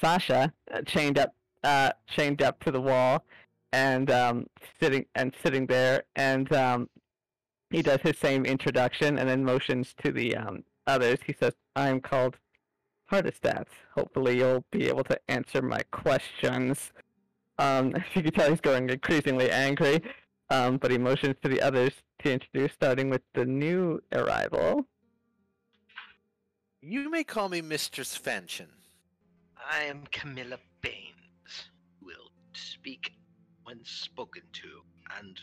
[0.00, 3.24] Sasha uh, chained up, uh, chained up to the wall,
[3.72, 4.46] and um,
[4.80, 6.04] sitting and sitting there.
[6.16, 6.88] And um,
[7.70, 11.18] he does his same introduction, and then motions to the um, others.
[11.26, 12.36] He says, "I'm called
[13.10, 13.66] Hardestadt.
[13.94, 16.92] Hopefully, you'll be able to answer my questions."
[17.58, 20.02] Um, you can tell he's growing increasingly angry,
[20.50, 24.86] um, but he motions to the others to introduce, starting with the new arrival.
[26.80, 28.68] You may call me Mistress Svenchen.
[29.56, 31.70] I am Camilla Baines.
[32.00, 33.12] Will speak
[33.64, 34.82] when spoken to
[35.18, 35.36] and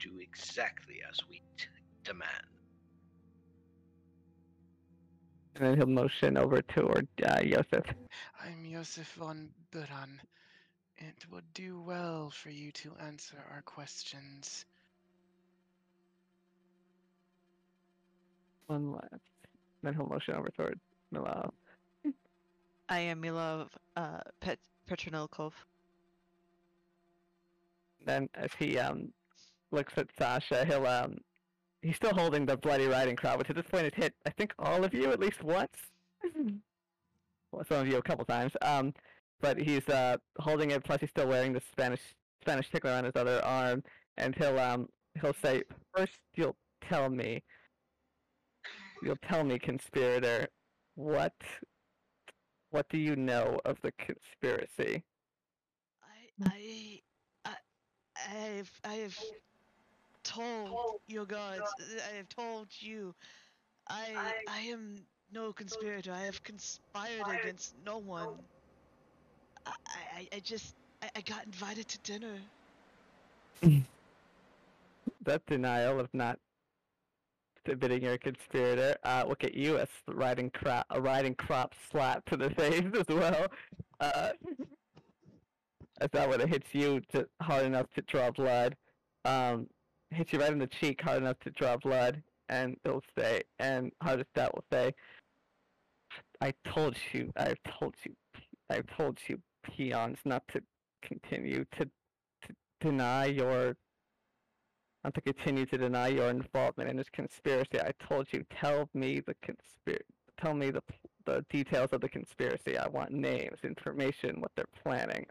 [0.00, 1.66] do exactly as we t-
[2.02, 2.59] demand.
[5.54, 7.84] And then he'll motion over toward uh, Yosef.
[8.42, 10.18] I'm Josef von Bauren.
[10.96, 14.64] It would do well for you to answer our questions.
[18.66, 19.20] One last.
[19.82, 20.78] Then he'll motion over toward
[21.12, 21.50] Milal.
[22.88, 25.52] I am Milov uh, Pet Petronilkov.
[28.04, 29.12] Then as he um
[29.70, 31.16] looks at Sasha, he'll um
[31.82, 34.52] he's still holding the bloody riding crop, which at this point has hit I think
[34.58, 35.76] all of you at least once.
[37.52, 38.52] well, some of you a couple times.
[38.62, 38.92] Um,
[39.40, 40.84] but he's uh holding it.
[40.84, 42.02] Plus, he's still wearing the Spanish
[42.40, 43.82] Spanish tickler on his other arm,
[44.16, 44.88] and he'll um
[45.20, 45.62] he'll say,
[45.96, 47.42] first you'll tell me,
[49.02, 50.48] you'll tell me, conspirator,
[50.94, 51.34] what
[52.70, 55.02] what do you know of the conspiracy?
[56.42, 57.00] I, I,
[57.44, 57.54] I,
[58.30, 59.08] I've, I
[60.24, 61.72] have told your gods.
[62.12, 63.14] I have told you.
[63.88, 64.96] I, I am
[65.32, 66.12] no conspirator.
[66.12, 68.28] I have conspired against no one.
[69.66, 69.72] I,
[70.16, 72.36] I, I just, I, I got invited to dinner.
[75.24, 76.38] that denial of not
[77.66, 78.96] admitting you're a conspirator.
[79.04, 82.84] Uh, look at you, a s- riding crop, a riding crop slap to the face
[82.94, 83.46] as well.
[84.00, 84.30] Uh,
[86.00, 88.76] as that would have hits you to, hard enough to draw blood.
[89.24, 89.68] Um,
[90.10, 93.92] hits you right in the cheek hard enough to draw blood, and it'll say, and
[94.02, 94.94] Hardestadt will say,
[96.40, 98.14] "I told you, I've told you,
[98.68, 100.62] I've told you, peons, not to
[101.02, 103.76] continue to, to deny your
[105.02, 107.80] not to continue to deny your involvement in this conspiracy.
[107.80, 110.04] I told you, tell me the conspiracy.
[110.38, 110.82] tell me the
[111.26, 112.76] the details of the conspiracy.
[112.78, 115.26] I want names, information, what they're planning.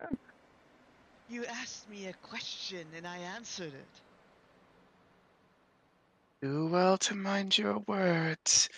[1.29, 4.01] You asked me a question and I answered it.
[6.41, 8.69] Do well to mind your words.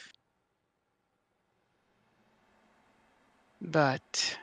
[3.61, 4.37] But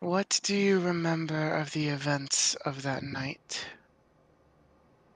[0.00, 3.66] what do you remember of the events of that night?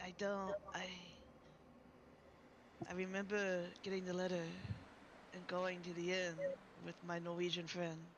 [0.01, 0.57] I don't.
[0.74, 0.89] I.
[2.89, 4.47] I remember getting the letter
[5.32, 8.14] and going to the inn with my Norwegian friend.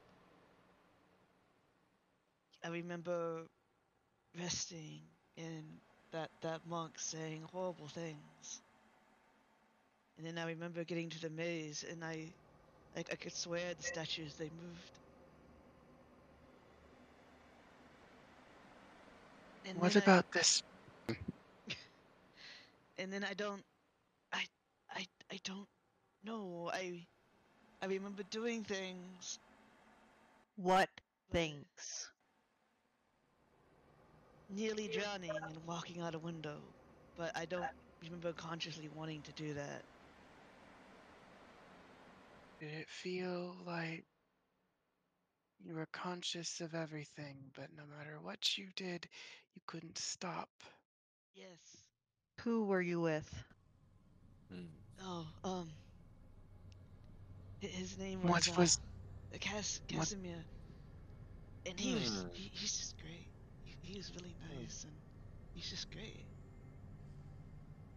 [2.63, 3.47] I remember
[4.37, 5.03] resting
[5.37, 5.81] and
[6.17, 8.63] that that monk saying horrible things.
[10.19, 12.35] And then I remember getting to the maze and I
[12.97, 15.01] I, I could swear the statues they moved.
[19.65, 20.63] And What then I- about this?
[22.99, 23.65] and then I don't
[24.33, 24.47] I
[24.91, 25.69] I I don't
[26.25, 26.71] know.
[26.73, 27.07] I
[27.83, 29.39] I remember doing things.
[30.57, 30.91] What
[31.31, 32.11] things?
[34.49, 36.75] Nearly drowning and walking out a window,
[37.17, 37.71] but I don't
[38.03, 39.85] remember consciously wanting to do that.
[42.59, 44.05] Did it feel like
[45.59, 49.09] you were conscious of everything, but no matter what you did,
[49.55, 50.51] you couldn't stop?
[51.35, 51.89] Yes.
[52.41, 53.45] Who were you with?
[54.51, 54.67] Hmm.
[55.01, 55.77] Oh, um.
[57.61, 58.79] His name was, uh, was-
[59.35, 60.47] uh, Cas what- Casimir,
[61.67, 62.29] and he was Hmm.
[62.33, 63.26] he, he's just great.
[63.87, 64.93] He, he really nice, and
[65.55, 66.25] he's just great.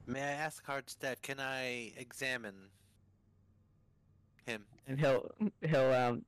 [0.06, 2.56] May I ask Hardestadt, can I examine
[4.46, 4.66] him?
[4.90, 5.30] and he'll
[5.62, 6.26] he'll um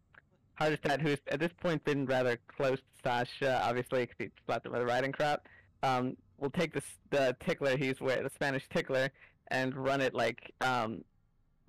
[0.60, 4.74] Hardestadt, who's at this point been rather close to Sasha, obviously because he slapped him
[4.74, 5.48] with a riding crop,
[5.82, 9.10] um, will take this the tickler he's wearing, the Spanish tickler,
[9.48, 11.04] and run it like um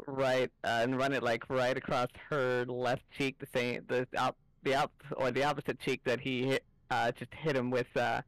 [0.07, 4.36] right uh, and run it like right across her left cheek, the same the op,
[4.62, 8.20] the op, or the opposite cheek that he hit, uh, just hit him with uh,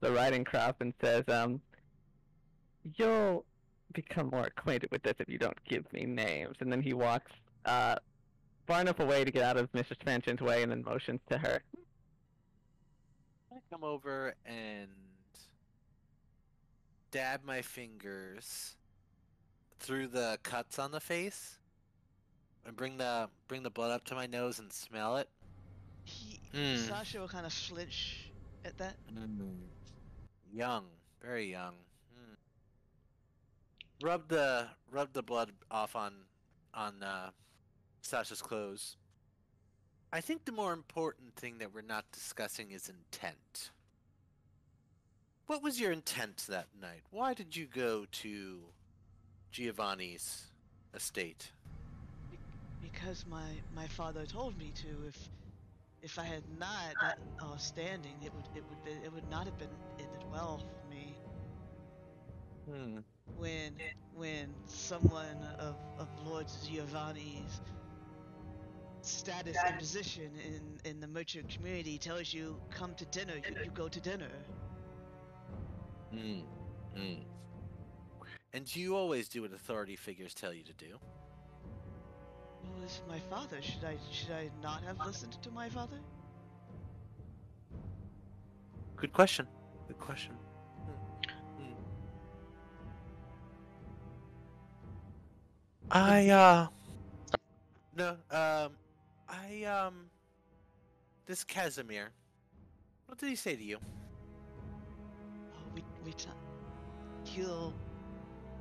[0.00, 1.60] the riding crop, and says, um,
[2.96, 3.44] "You'll
[3.92, 7.32] become more acquainted with this if you don't give me names." And then he walks
[7.64, 7.96] uh,
[8.66, 9.98] far enough away to get out of Mr.
[10.00, 11.62] Spansion's way and then motions to her.
[13.52, 14.88] I come over and
[17.10, 18.76] dab my fingers
[19.78, 21.58] through the cuts on the face
[22.66, 25.28] and bring the bring the blood up to my nose and smell it.
[26.04, 26.76] He Hmm.
[26.76, 28.30] Sasha will kind of flinch
[28.64, 28.94] at that.
[30.52, 30.84] Young,
[31.20, 31.74] very young.
[32.14, 32.34] Hmm.
[34.06, 36.12] Rub the rub the blood off on
[36.72, 37.30] on uh,
[38.02, 38.96] Sasha's clothes.
[40.12, 43.70] I think the more important thing that we're not discussing is intent.
[45.46, 47.02] What was your intent that night?
[47.10, 48.60] Why did you go to
[49.50, 50.44] Giovanni's
[50.94, 51.50] estate?
[52.80, 55.28] because my my father told me to if
[56.04, 59.46] if I had not that uh, standing it would it would be, it would not
[59.46, 61.16] have been ended well for me
[62.68, 63.00] Hmm.
[63.36, 63.74] when
[64.14, 67.62] when someone of of Lord Giovanni's
[69.02, 73.70] status and position in in the merchant community tells you come to dinner you, you
[73.70, 74.30] go to dinner
[76.12, 76.40] Hmm.
[76.96, 77.14] Hmm.
[78.54, 80.98] And you always do what authority figures tell you to do.
[82.72, 85.98] Who is my father should I should I not have listened to my father
[88.96, 89.46] Good question.
[89.86, 90.32] Good question.
[90.86, 91.62] Hmm.
[91.62, 91.74] Hmm.
[95.90, 96.68] I uh
[97.94, 98.72] no um
[99.28, 100.10] I um
[101.26, 102.12] this Casimir.
[103.06, 103.78] What did he say to you?
[105.52, 106.28] Oh, we we t-
[107.24, 107.74] he'll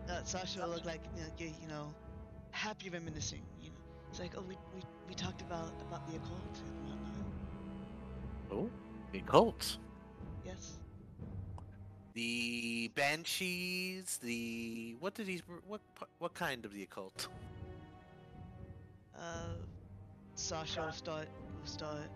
[0.10, 1.94] uh, Sasha will look like you know, you, you know
[2.52, 3.44] happy reminiscing.
[4.14, 7.16] It's like oh we, we we talked about about the occult and whatnot.
[8.52, 8.70] Oh,
[9.12, 9.80] the cult.
[10.46, 10.78] Yes,
[12.14, 14.20] The banshees.
[14.22, 15.42] The what did he?
[15.66, 15.82] What
[16.20, 17.28] what kind of the occult?
[19.18, 19.56] uh,
[20.36, 21.28] Sasha will start
[21.60, 22.12] will start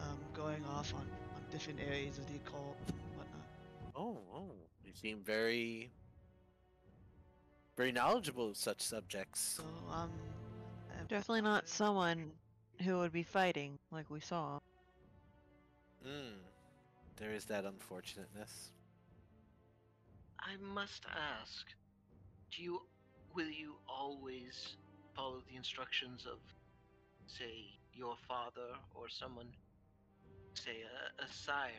[0.00, 3.46] um, going off on on different areas of the occult and whatnot.
[3.94, 4.50] Oh, oh,
[4.84, 5.92] you seem very
[7.76, 9.38] very knowledgeable of such subjects.
[9.58, 10.10] So um, I'm-
[11.08, 12.32] Definitely not someone
[12.82, 14.58] who would be fighting like we saw.
[16.04, 16.34] Mm,
[17.16, 18.72] there is that unfortunateness.
[20.40, 21.04] I must
[21.40, 21.66] ask,
[22.50, 22.80] do you
[23.34, 24.76] will you always
[25.14, 26.38] follow the instructions of
[27.26, 29.48] say your father or someone
[30.54, 31.70] say a, a sire?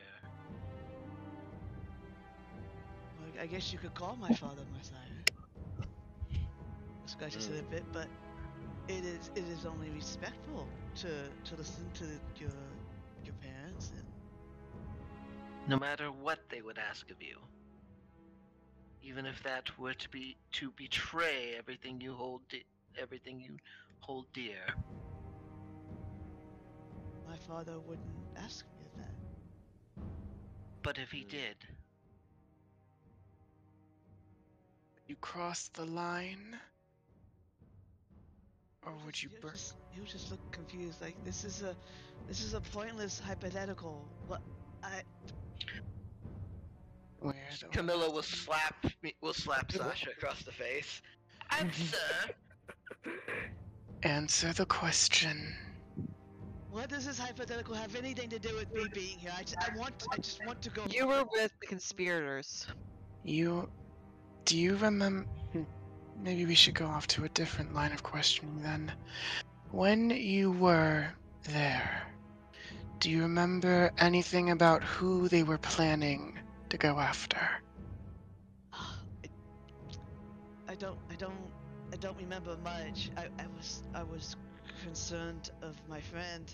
[3.19, 5.97] well, I guess you could call my father my sire.
[7.05, 8.07] Scratches it a bit, but
[8.89, 11.07] it is it is only respectful to
[11.45, 12.05] to listen to
[12.39, 12.51] your
[13.25, 14.05] your parents and
[15.67, 17.37] No matter what they would ask of you.
[19.03, 22.65] Even if that were to be to betray everything you hold de-
[22.97, 23.57] everything you
[23.99, 24.63] hold dear.
[27.27, 28.07] my father wouldn't
[28.37, 29.15] ask me that.
[30.83, 31.29] But if he hmm.
[31.29, 31.57] did,
[35.07, 36.59] You crossed the line?
[38.87, 39.51] Or would just- you he'll burn?
[39.51, 41.75] just, he'll just look confused like this is a
[42.27, 44.07] this is a pointless hypothetical.
[44.27, 44.41] What
[44.83, 45.01] I
[47.19, 51.01] Where's the Camilla will slap me will slap Sasha across the face.
[51.51, 51.97] Answer.
[54.03, 55.53] Answer the question.
[56.69, 59.31] what does this hypothetical have anything to do with me being here?
[59.35, 60.85] I, just, I want I just want to go.
[60.89, 62.67] You were with the conspirators.
[63.23, 63.69] You.
[64.45, 65.27] Do you remember.
[66.17, 68.91] Maybe we should go off to a different line of questioning then.
[69.71, 71.13] When you were
[71.43, 72.03] there,
[72.99, 76.39] do you remember anything about who they were planning
[76.69, 77.39] to go after?
[80.67, 81.51] I, don't I don't
[81.93, 83.11] I don't remember much.
[83.17, 84.35] I, I was I was
[84.83, 86.53] concerned of my friend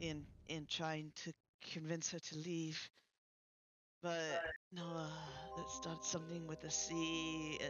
[0.00, 1.32] in in trying to
[1.72, 2.90] convince her to leave.
[4.02, 7.66] But no, uh, it started something with a C, uh,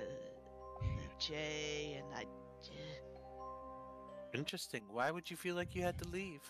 [1.19, 2.25] and a J, and I.
[4.35, 4.83] Interesting.
[4.91, 6.43] Why would you feel like you had to leave?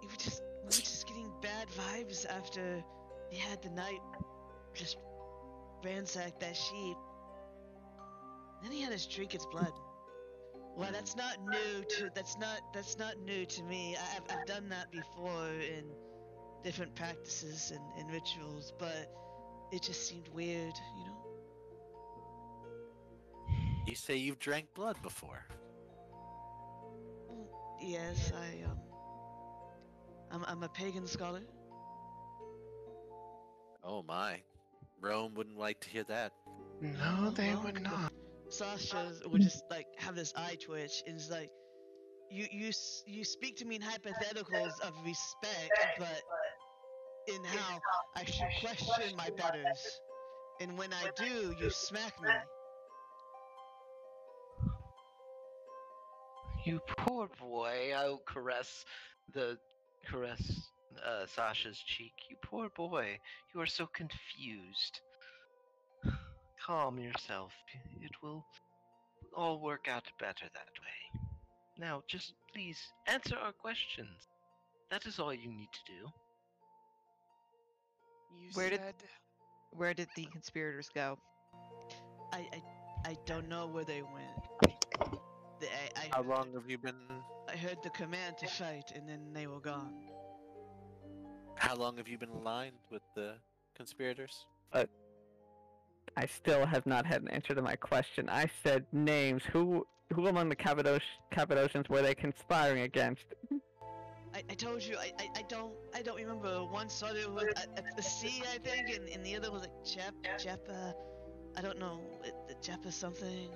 [0.00, 2.82] We were just we were just getting bad vibes after
[3.30, 4.00] he had the night
[4.74, 4.96] just
[5.84, 6.96] ransacked that sheep.
[8.62, 9.72] Then he had us drink its blood.
[10.76, 13.96] Well, that's not new to that's not that's not new to me.
[13.96, 15.84] I, I've I've done that before in
[16.64, 19.12] different practices and, and rituals, but
[19.72, 21.11] it just seemed weird, you know.
[23.86, 25.44] You say you've drank blood before.
[27.80, 28.78] Yes, I um,
[30.30, 31.42] I'm I'm a pagan scholar.
[33.82, 34.40] Oh my.
[35.00, 36.32] Rome wouldn't like to hear that.
[36.80, 38.12] No, they well, would not.
[38.48, 41.50] Sasha would just like have this eye twitch and is like,
[42.30, 42.70] you you
[43.06, 46.22] you speak to me in hypotheticals of respect, but
[47.26, 47.80] in how
[48.14, 50.00] I should question my betters,
[50.60, 52.30] and when I do, you smack me.
[56.64, 57.92] You poor boy.
[57.96, 58.84] I'll caress
[59.34, 59.58] the
[60.08, 60.68] caress
[61.04, 62.12] uh, Sasha's cheek.
[62.30, 63.18] You poor boy.
[63.54, 65.00] You are so confused.
[66.66, 67.52] Calm yourself.
[68.00, 68.44] It will
[69.36, 71.20] all work out better that way.
[71.78, 74.28] Now, just please answer our questions.
[74.90, 76.08] That is all you need to do.
[78.38, 78.94] You Where did- said
[79.72, 81.18] Where did the conspirators go?
[82.32, 82.62] I I,
[83.10, 84.41] I don't know where they went.
[85.62, 86.96] The, I, I, How heard- long have you been
[87.48, 89.94] I heard the command to fight, and then they were gone.
[91.56, 93.34] how long have you been aligned with the
[93.76, 94.46] conspirators?
[94.72, 94.84] Uh,
[96.16, 98.28] I still have not had an answer to my question.
[98.28, 99.42] I said names.
[99.52, 101.00] Who who among the Cappadoc-
[101.30, 103.22] Cappadocians were they conspiring against?
[104.34, 106.64] I, I told you I, I, I don't I don't remember.
[106.64, 109.84] One started with a, a, a C I think, and, and the other was like
[109.84, 110.94] Jep Jeppa.
[111.56, 113.48] I don't know, it, the Jeppa something.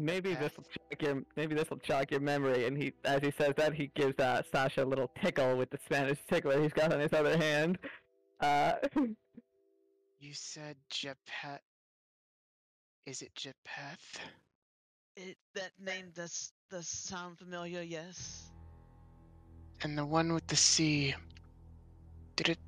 [0.00, 2.66] Maybe this will jog your maybe this will jog your memory.
[2.66, 5.78] And he, as he says that, he gives uh, Sasha a little tickle with the
[5.84, 7.78] Spanish tickler he's got on his other hand.
[8.40, 8.74] Uh,
[10.18, 11.60] you said Jepet.
[13.06, 14.18] Is it Jepeth?
[15.16, 17.82] It that name does does sound familiar.
[17.82, 18.50] Yes.
[19.82, 21.14] And the one with the C.
[22.36, 22.58] Did it?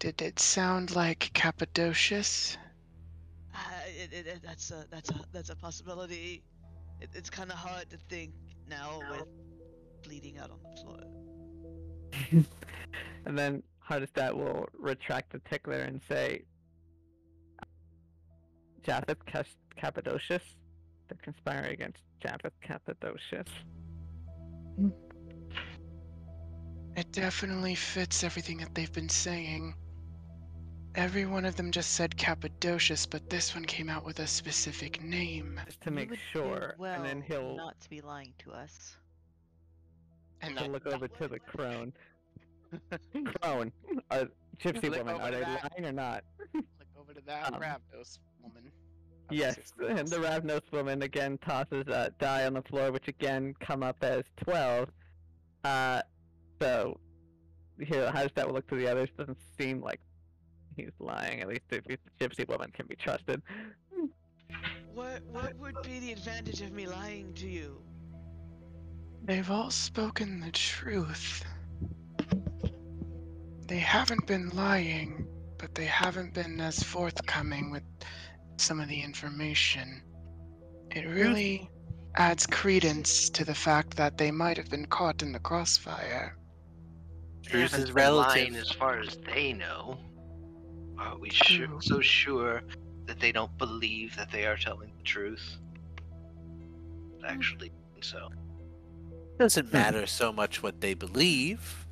[0.00, 2.56] Did it sound like Cappadocius?
[4.02, 6.42] It, it, it, that's a that's a that's a possibility.
[7.00, 8.32] It, it's kind of hard to think
[8.68, 9.26] now with
[10.02, 12.44] bleeding out on the floor.
[13.26, 16.42] and then Hardestadt will retract the tickler and say,
[18.82, 20.42] Japheth Cas- Cappadocius.
[21.08, 23.48] They're conspiring against Japheth Cappadocius.
[24.76, 24.88] Hmm.
[26.96, 29.74] It definitely fits everything that they've been saying.
[30.94, 35.02] Every one of them just said Cappadocius, but this one came out with a specific
[35.02, 35.58] name.
[35.64, 36.74] Just to make sure.
[36.78, 38.96] well and then he'll, not to be lying to us.
[40.42, 41.92] And he'll look over to the crone.
[43.40, 43.72] crone,
[44.10, 44.28] are,
[44.58, 45.72] gypsy Look woman, are they that.
[45.72, 46.24] lying or not?
[46.54, 46.64] Look
[46.98, 48.70] over to that Um, Ravnos woman.
[49.28, 53.54] of Yes, and the Ravnos woman again tosses a die on the floor, which again
[53.60, 54.88] come up as 12.
[55.64, 56.02] Uh,
[56.60, 56.98] so,
[57.80, 59.08] here, how does that look to the others?
[59.16, 60.00] Doesn't seem like
[60.76, 63.42] he's lying, at least if the gypsy woman can be trusted.
[64.94, 67.80] What what would be the advantage of me lying to you?
[69.24, 71.44] They've all spoken the truth.
[73.66, 75.26] They haven't been lying,
[75.58, 77.84] but they haven't been as forthcoming with
[78.56, 80.02] some of the information.
[80.90, 81.70] It really
[82.16, 86.36] adds credence to the fact that they might have been caught in the crossfire.
[87.44, 89.98] They Truth is been lying as far as they know.
[91.02, 91.66] Are we su- True.
[91.66, 91.80] Mm-hmm.
[91.80, 92.62] so sure
[93.06, 95.58] that they don't believe that they are telling the truth?
[97.26, 98.28] Actually, so.
[99.38, 99.72] doesn't hmm.
[99.76, 101.86] matter so much what they believe,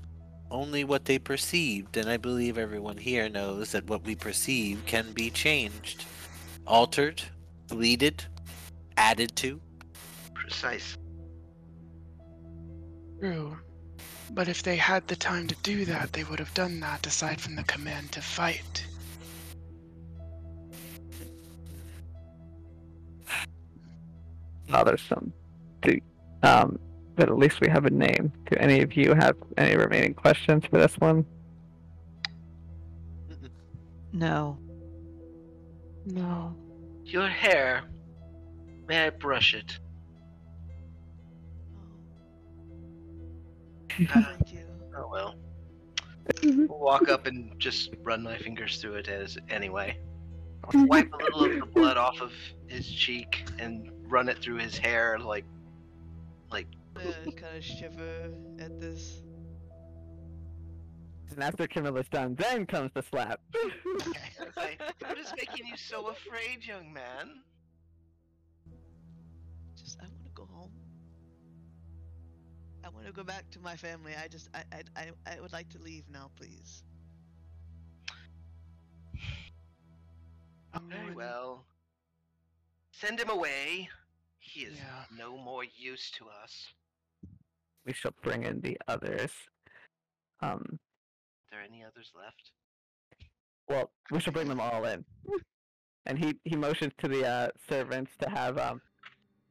[0.50, 1.96] only what they perceived.
[1.96, 6.04] And I believe everyone here knows that what we perceive can be changed,
[6.66, 7.22] altered,
[7.66, 8.24] deleted,
[8.96, 9.60] added to.
[10.34, 10.96] Precise.
[13.20, 13.56] True.
[14.32, 17.40] But if they had the time to do that, they would have done that aside
[17.40, 18.86] from the command to fight.
[24.70, 25.32] Bothersome.
[25.82, 25.98] Do,
[26.42, 26.78] um,
[27.16, 28.32] but at least we have a name.
[28.50, 31.24] Do any of you have any remaining questions for this one?
[34.12, 34.58] No.
[36.06, 36.56] No.
[37.04, 37.82] Your hair.
[38.88, 39.78] May I brush it?
[44.00, 44.64] Uh, Thank you.
[44.96, 45.34] oh well.
[46.42, 49.98] We'll walk up and just run my fingers through it as anyway.
[50.64, 52.32] I'll wipe a little of the blood off of
[52.68, 55.44] his cheek and run it through his hair like
[56.50, 59.22] like Uh, kind of shiver at this.
[61.30, 63.40] And after Camilla's done, then comes the slap.
[63.54, 64.76] Okay.
[65.06, 67.42] What is making you so afraid, young man?
[69.76, 70.72] Just, I want to go home.
[72.84, 74.12] I want to go back to my family.
[74.20, 76.82] I just, I, I, I, I would like to leave now, please.
[80.76, 81.64] Okay, well.
[82.92, 83.88] Send him away.
[84.40, 85.04] He is Yeah.
[85.16, 86.72] no more use to us.
[87.86, 89.32] we shall bring in the others.
[90.40, 92.50] Um, Are there any others left?
[93.68, 95.04] well, we shall bring them all in.
[96.06, 98.80] And he he motions to the uh, servants to have um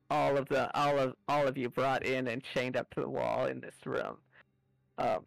[0.09, 3.09] all of the all of all of you brought in and chained up to the
[3.09, 4.17] wall in this room.
[4.97, 5.25] Um,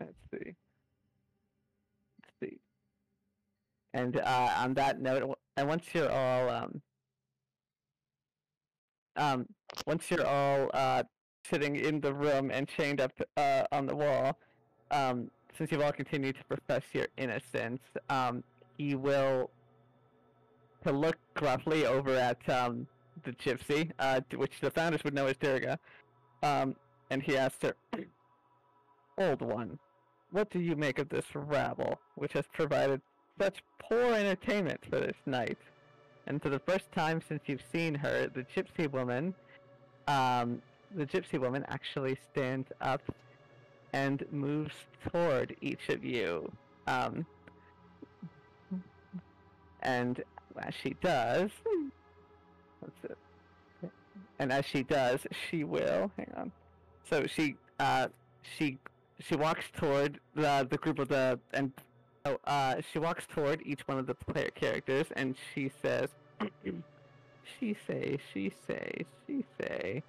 [0.00, 0.54] let's see.
[2.22, 2.58] Let's see.
[3.94, 6.82] And uh, on that note, and once you're all um
[9.16, 9.46] um
[9.86, 11.02] once you're all uh
[11.50, 14.36] sitting in the room and chained up uh, on the wall,
[14.90, 18.42] um, since you've all continued to profess your innocence, um,
[18.76, 19.50] he will
[20.84, 22.86] to look gruffly over at um,
[23.24, 25.78] the gypsy, uh, which the founders would know as Durga,
[26.42, 26.76] um,
[27.10, 27.74] and he asks her,
[29.18, 29.78] "Old one,
[30.30, 33.00] what do you make of this rabble, which has provided
[33.40, 35.58] such poor entertainment for this night?"
[36.26, 39.34] And for the first time since you've seen her, the gypsy woman,
[40.08, 40.60] um,
[40.94, 43.02] the gypsy woman actually stands up
[43.92, 44.74] and moves
[45.10, 46.50] toward each of you.
[46.86, 47.26] Um,
[49.82, 50.22] and
[50.58, 51.50] as she does.
[54.38, 56.52] And as she does, she will hang on.
[57.08, 58.08] So she uh
[58.56, 58.78] she
[59.20, 61.72] she walks toward the the group of the and
[62.26, 66.08] oh uh she walks toward each one of the player characters and she says,
[67.58, 70.02] she say she say she say,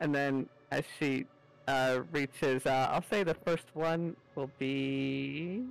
[0.00, 1.26] and then as she
[1.68, 5.64] uh, reaches, uh, I'll say the first one will be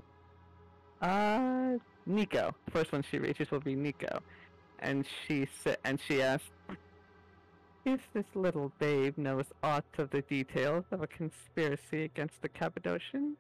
[1.02, 2.54] uh, Nico.
[2.70, 4.20] First one she reaches will be Nico,
[4.80, 6.50] and she sa- and she asks,
[7.86, 13.38] "If this little babe knows aught of the details of a conspiracy against the Cappadocian,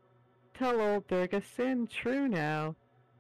[0.58, 2.76] tell old Durga Syn true now.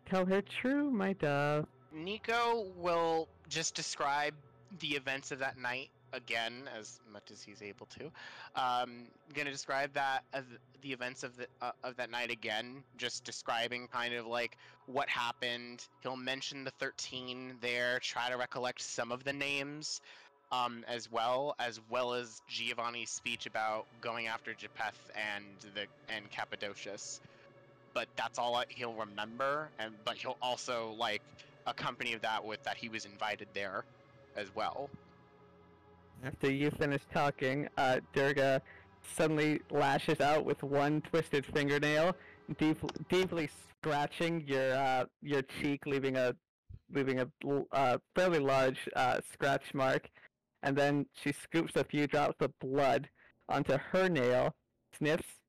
[0.05, 4.33] Tell her true, my dove." Nico will just describe
[4.79, 8.11] the events of that night again as much as he's able to.
[8.55, 10.45] Um, gonna describe that as
[10.81, 15.09] the events of the uh, of that night again, just describing kind of like what
[15.09, 15.88] happened.
[16.01, 20.01] He'll mention the 13 there, try to recollect some of the names,
[20.51, 26.29] um, as well as well as Giovanni's speech about going after Japheth and the and
[26.31, 27.19] Cappadocius.
[27.93, 31.21] But that's all he'll remember, and but he'll also like
[31.67, 33.85] accompany that with that he was invited there
[34.35, 34.89] as well.
[36.23, 38.61] After you finish talking, uh, Durga
[39.15, 42.15] suddenly lashes out with one twisted fingernail,
[42.57, 42.77] deep,
[43.09, 46.35] deeply scratching your uh, your cheek, leaving a
[46.91, 47.27] leaving a
[47.71, 50.09] uh, fairly large uh, scratch mark,
[50.66, 53.07] and then she scoops a few drops of blood
[53.47, 54.53] onto her nail,
[54.97, 55.39] sniffs,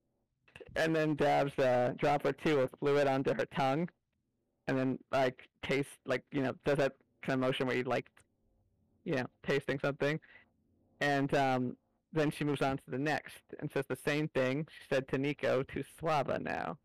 [0.77, 3.89] and then dabs a drop or two of fluid onto her tongue,
[4.69, 6.93] and then like tastes like you know does that
[7.23, 8.07] kind of motion where you like,
[9.05, 10.21] you know, tasting something
[11.01, 11.77] and um,
[12.12, 15.19] then she moves on to the next and says the same thing she said to
[15.19, 16.79] Nico to Slava now.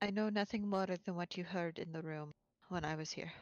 [0.00, 2.32] I know nothing more than what you heard in the room
[2.68, 3.32] when I was here.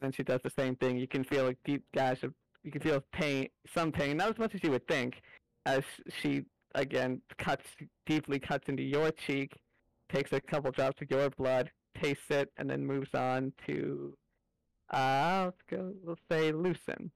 [0.00, 0.98] Then she does the same thing.
[0.98, 4.38] You can feel a deep gash of, you can feel pain, some pain, not as
[4.38, 5.22] much as you would think,
[5.64, 5.82] as
[6.20, 6.44] she
[6.74, 7.64] again cuts
[8.04, 9.58] deeply cuts into your cheek,
[10.12, 11.70] takes a couple drops of your blood,
[12.00, 14.16] tastes it, and then moves on to,
[14.90, 17.10] uh, let's go, let's say Lucen,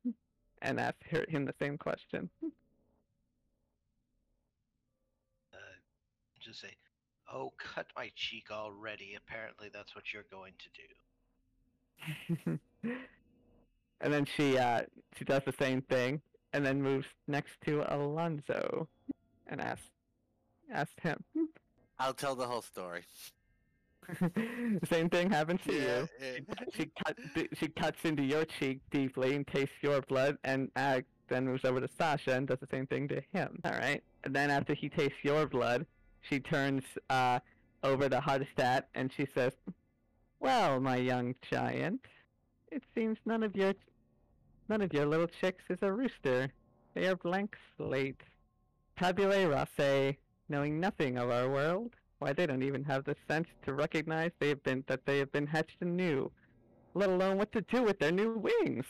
[0.62, 2.30] and ask her, him the same question.
[5.52, 5.58] Uh,
[6.40, 6.74] just say,
[7.32, 10.68] "Oh, cut my cheek already." Apparently, that's what you're going to
[12.46, 12.58] do.
[12.82, 14.82] and then she uh
[15.16, 16.20] she does the same thing
[16.52, 18.88] and then moves next to Alonzo
[19.46, 19.86] and asks
[20.72, 21.22] asks him.
[21.98, 23.02] I'll tell the whole story.
[24.90, 26.44] same thing happens to Yeah, you.
[26.76, 27.18] She cut
[27.54, 31.80] she cuts into your cheek deeply and tastes your blood and uh, then moves over
[31.80, 33.60] to Sasha and does the same thing to him.
[33.64, 34.02] All right.
[34.24, 35.86] And then after he tastes your blood,
[36.22, 37.40] she turns uh
[37.82, 39.52] over to Hardestadt and she says,
[40.40, 42.00] "Well, my young giant,
[42.70, 43.74] it seems none of your
[44.68, 46.52] none of your little chicks is a rooster.
[46.94, 48.20] They are blank slate.
[48.98, 50.16] Tabulae rase,
[50.48, 51.92] knowing nothing of our world.
[52.18, 55.32] Why, they don't even have the sense to recognize they have been that they have
[55.32, 56.30] been hatched anew,
[56.94, 58.84] let alone what to do with their new wings."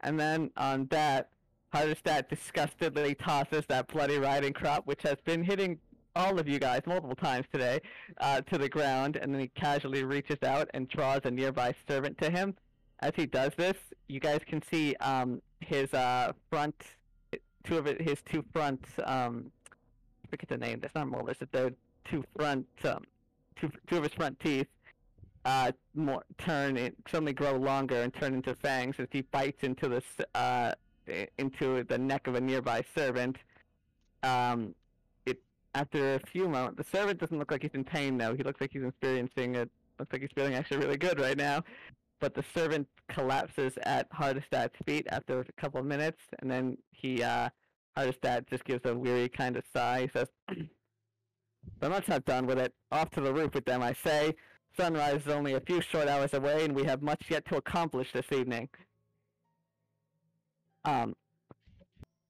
[0.00, 1.30] And then on that,
[1.74, 5.80] Hardestadt disgustedly tosses that bloody riding crop, which has been hitting
[6.14, 7.80] all of you guys multiple times today,
[8.18, 12.16] uh, to the ground, and then he casually reaches out and draws a nearby servant
[12.18, 12.54] to him.
[13.04, 13.76] As he does this,
[14.08, 16.74] you guys can see um, his uh, front,
[17.62, 19.52] two of his two front, um,
[20.24, 20.80] I forget the name.
[20.80, 21.36] That's not molars.
[21.38, 21.74] It's the
[22.06, 23.04] two front, um,
[23.60, 24.68] two, two of his front teeth,
[25.44, 29.90] uh, more turn it, suddenly grow longer and turn into fangs as he bites into
[29.90, 30.72] this, uh,
[31.36, 33.36] into the neck of a nearby servant.
[34.22, 34.74] Um,
[35.26, 35.42] it
[35.74, 38.34] after a few moments, the servant doesn't look like he's in pain though.
[38.34, 39.68] He looks like he's experiencing it.
[39.98, 41.62] Looks like he's feeling actually really good right now.
[42.20, 47.22] But the servant collapses at Hardestadt's feet after a couple of minutes, and then he,
[47.22, 47.50] uh,
[47.96, 50.02] just gives a weary kind of sigh.
[50.02, 50.28] He says,
[51.80, 52.72] "But much not done with it.
[52.90, 54.34] Off to the roof with them, I say.
[54.76, 58.12] Sunrise is only a few short hours away, and we have much yet to accomplish
[58.12, 58.68] this evening."
[60.84, 61.14] Um,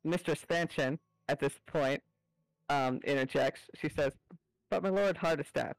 [0.05, 2.03] Mistress Fanchen, at this point,
[2.68, 3.62] um, interjects.
[3.80, 4.12] She says,
[4.70, 5.74] But my lord Hardestadt,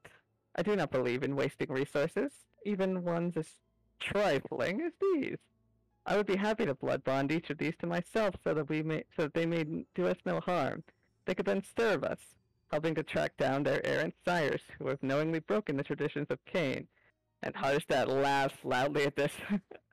[0.56, 2.32] I do not believe in wasting resources,
[2.64, 3.48] even ones as
[4.00, 5.38] trifling as these.
[6.06, 8.82] I would be happy to blood bond each of these to myself so that we
[8.82, 10.84] may so that they may do us no harm.
[11.24, 12.20] They could then serve us,
[12.70, 16.86] helping to track down their errant sires who have knowingly broken the traditions of Cain.
[17.42, 19.32] And Hardestadt laughs loudly at this.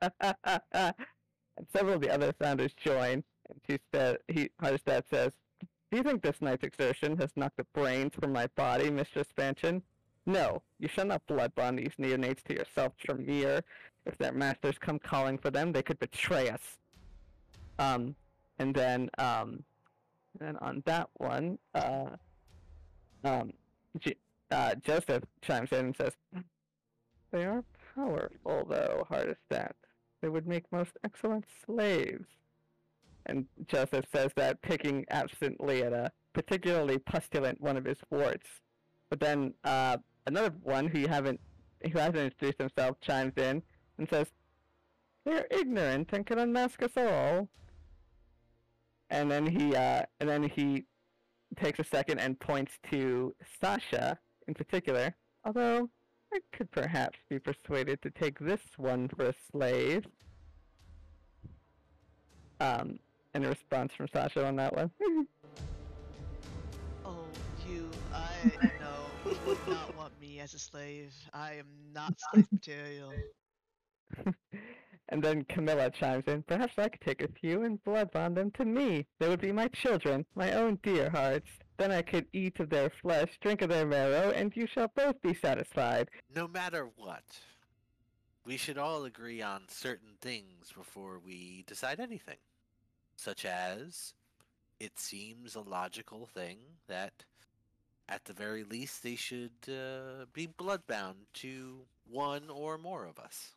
[0.00, 3.24] and several of the other founders join.
[3.48, 5.32] And she said, he, Hardestadt says,
[5.90, 9.82] Do you think this night's exertion has knocked the brains from my body, Mistress Fanchen?
[10.26, 13.62] No, you shall not blood bond these neonates to yourself, Tremere.
[14.06, 16.78] If their masters come calling for them, they could betray us.
[17.78, 18.14] Um,
[18.58, 19.64] and then, um,
[20.40, 22.10] and on that one, uh,
[23.24, 23.52] um,
[23.98, 24.16] J-
[24.50, 26.12] uh, Joseph chimes in and says,
[27.30, 27.64] They are
[27.94, 29.72] powerful, though, Hardestadt.
[30.20, 32.26] They would make most excellent slaves.
[33.26, 38.46] And Joseph says that, picking absently at a particularly pustulant one of his warts.
[39.08, 41.40] But then uh, another one who you haven't,
[41.82, 43.62] who hasn't introduced himself, chimes in
[43.98, 44.28] and says,
[45.24, 47.48] "They're ignorant and can unmask us all."
[49.10, 50.86] And then he, uh, and then he
[51.56, 54.18] takes a second and points to Sasha
[54.48, 55.14] in particular.
[55.44, 55.90] Although
[56.32, 60.06] I could perhaps be persuaded to take this one for a slave.
[62.60, 62.98] Um,
[63.34, 64.90] and a response from Sasha on that one.
[67.06, 67.26] Oh,
[67.68, 68.30] you, I
[68.80, 68.83] no,
[69.24, 71.14] you would not want me as a slave.
[71.32, 73.12] I am not slave material.
[75.08, 78.50] and then Camilla chimes in, Perhaps I could take a few and blood bond them
[78.52, 79.06] to me.
[79.18, 81.48] They would be my children, my own dear hearts.
[81.76, 85.20] Then I could eat of their flesh, drink of their marrow, and you shall both
[85.22, 86.08] be satisfied.
[86.34, 87.24] No matter what,
[88.44, 92.36] we should all agree on certain things before we decide anything.
[93.16, 94.14] Such as,
[94.78, 96.58] it seems a logical thing
[96.88, 97.24] that,
[98.08, 101.78] at the very least, they should uh, be bloodbound to
[102.10, 103.52] one or more of us.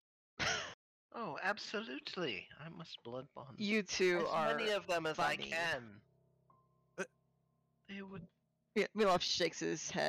[1.16, 2.48] Oh, absolutely.
[2.64, 4.56] I must blood bond You two as are.
[4.56, 5.50] many of them as I funny.
[5.50, 5.84] can.
[7.90, 8.22] They would
[8.76, 10.04] Mi- Milov shakes his head.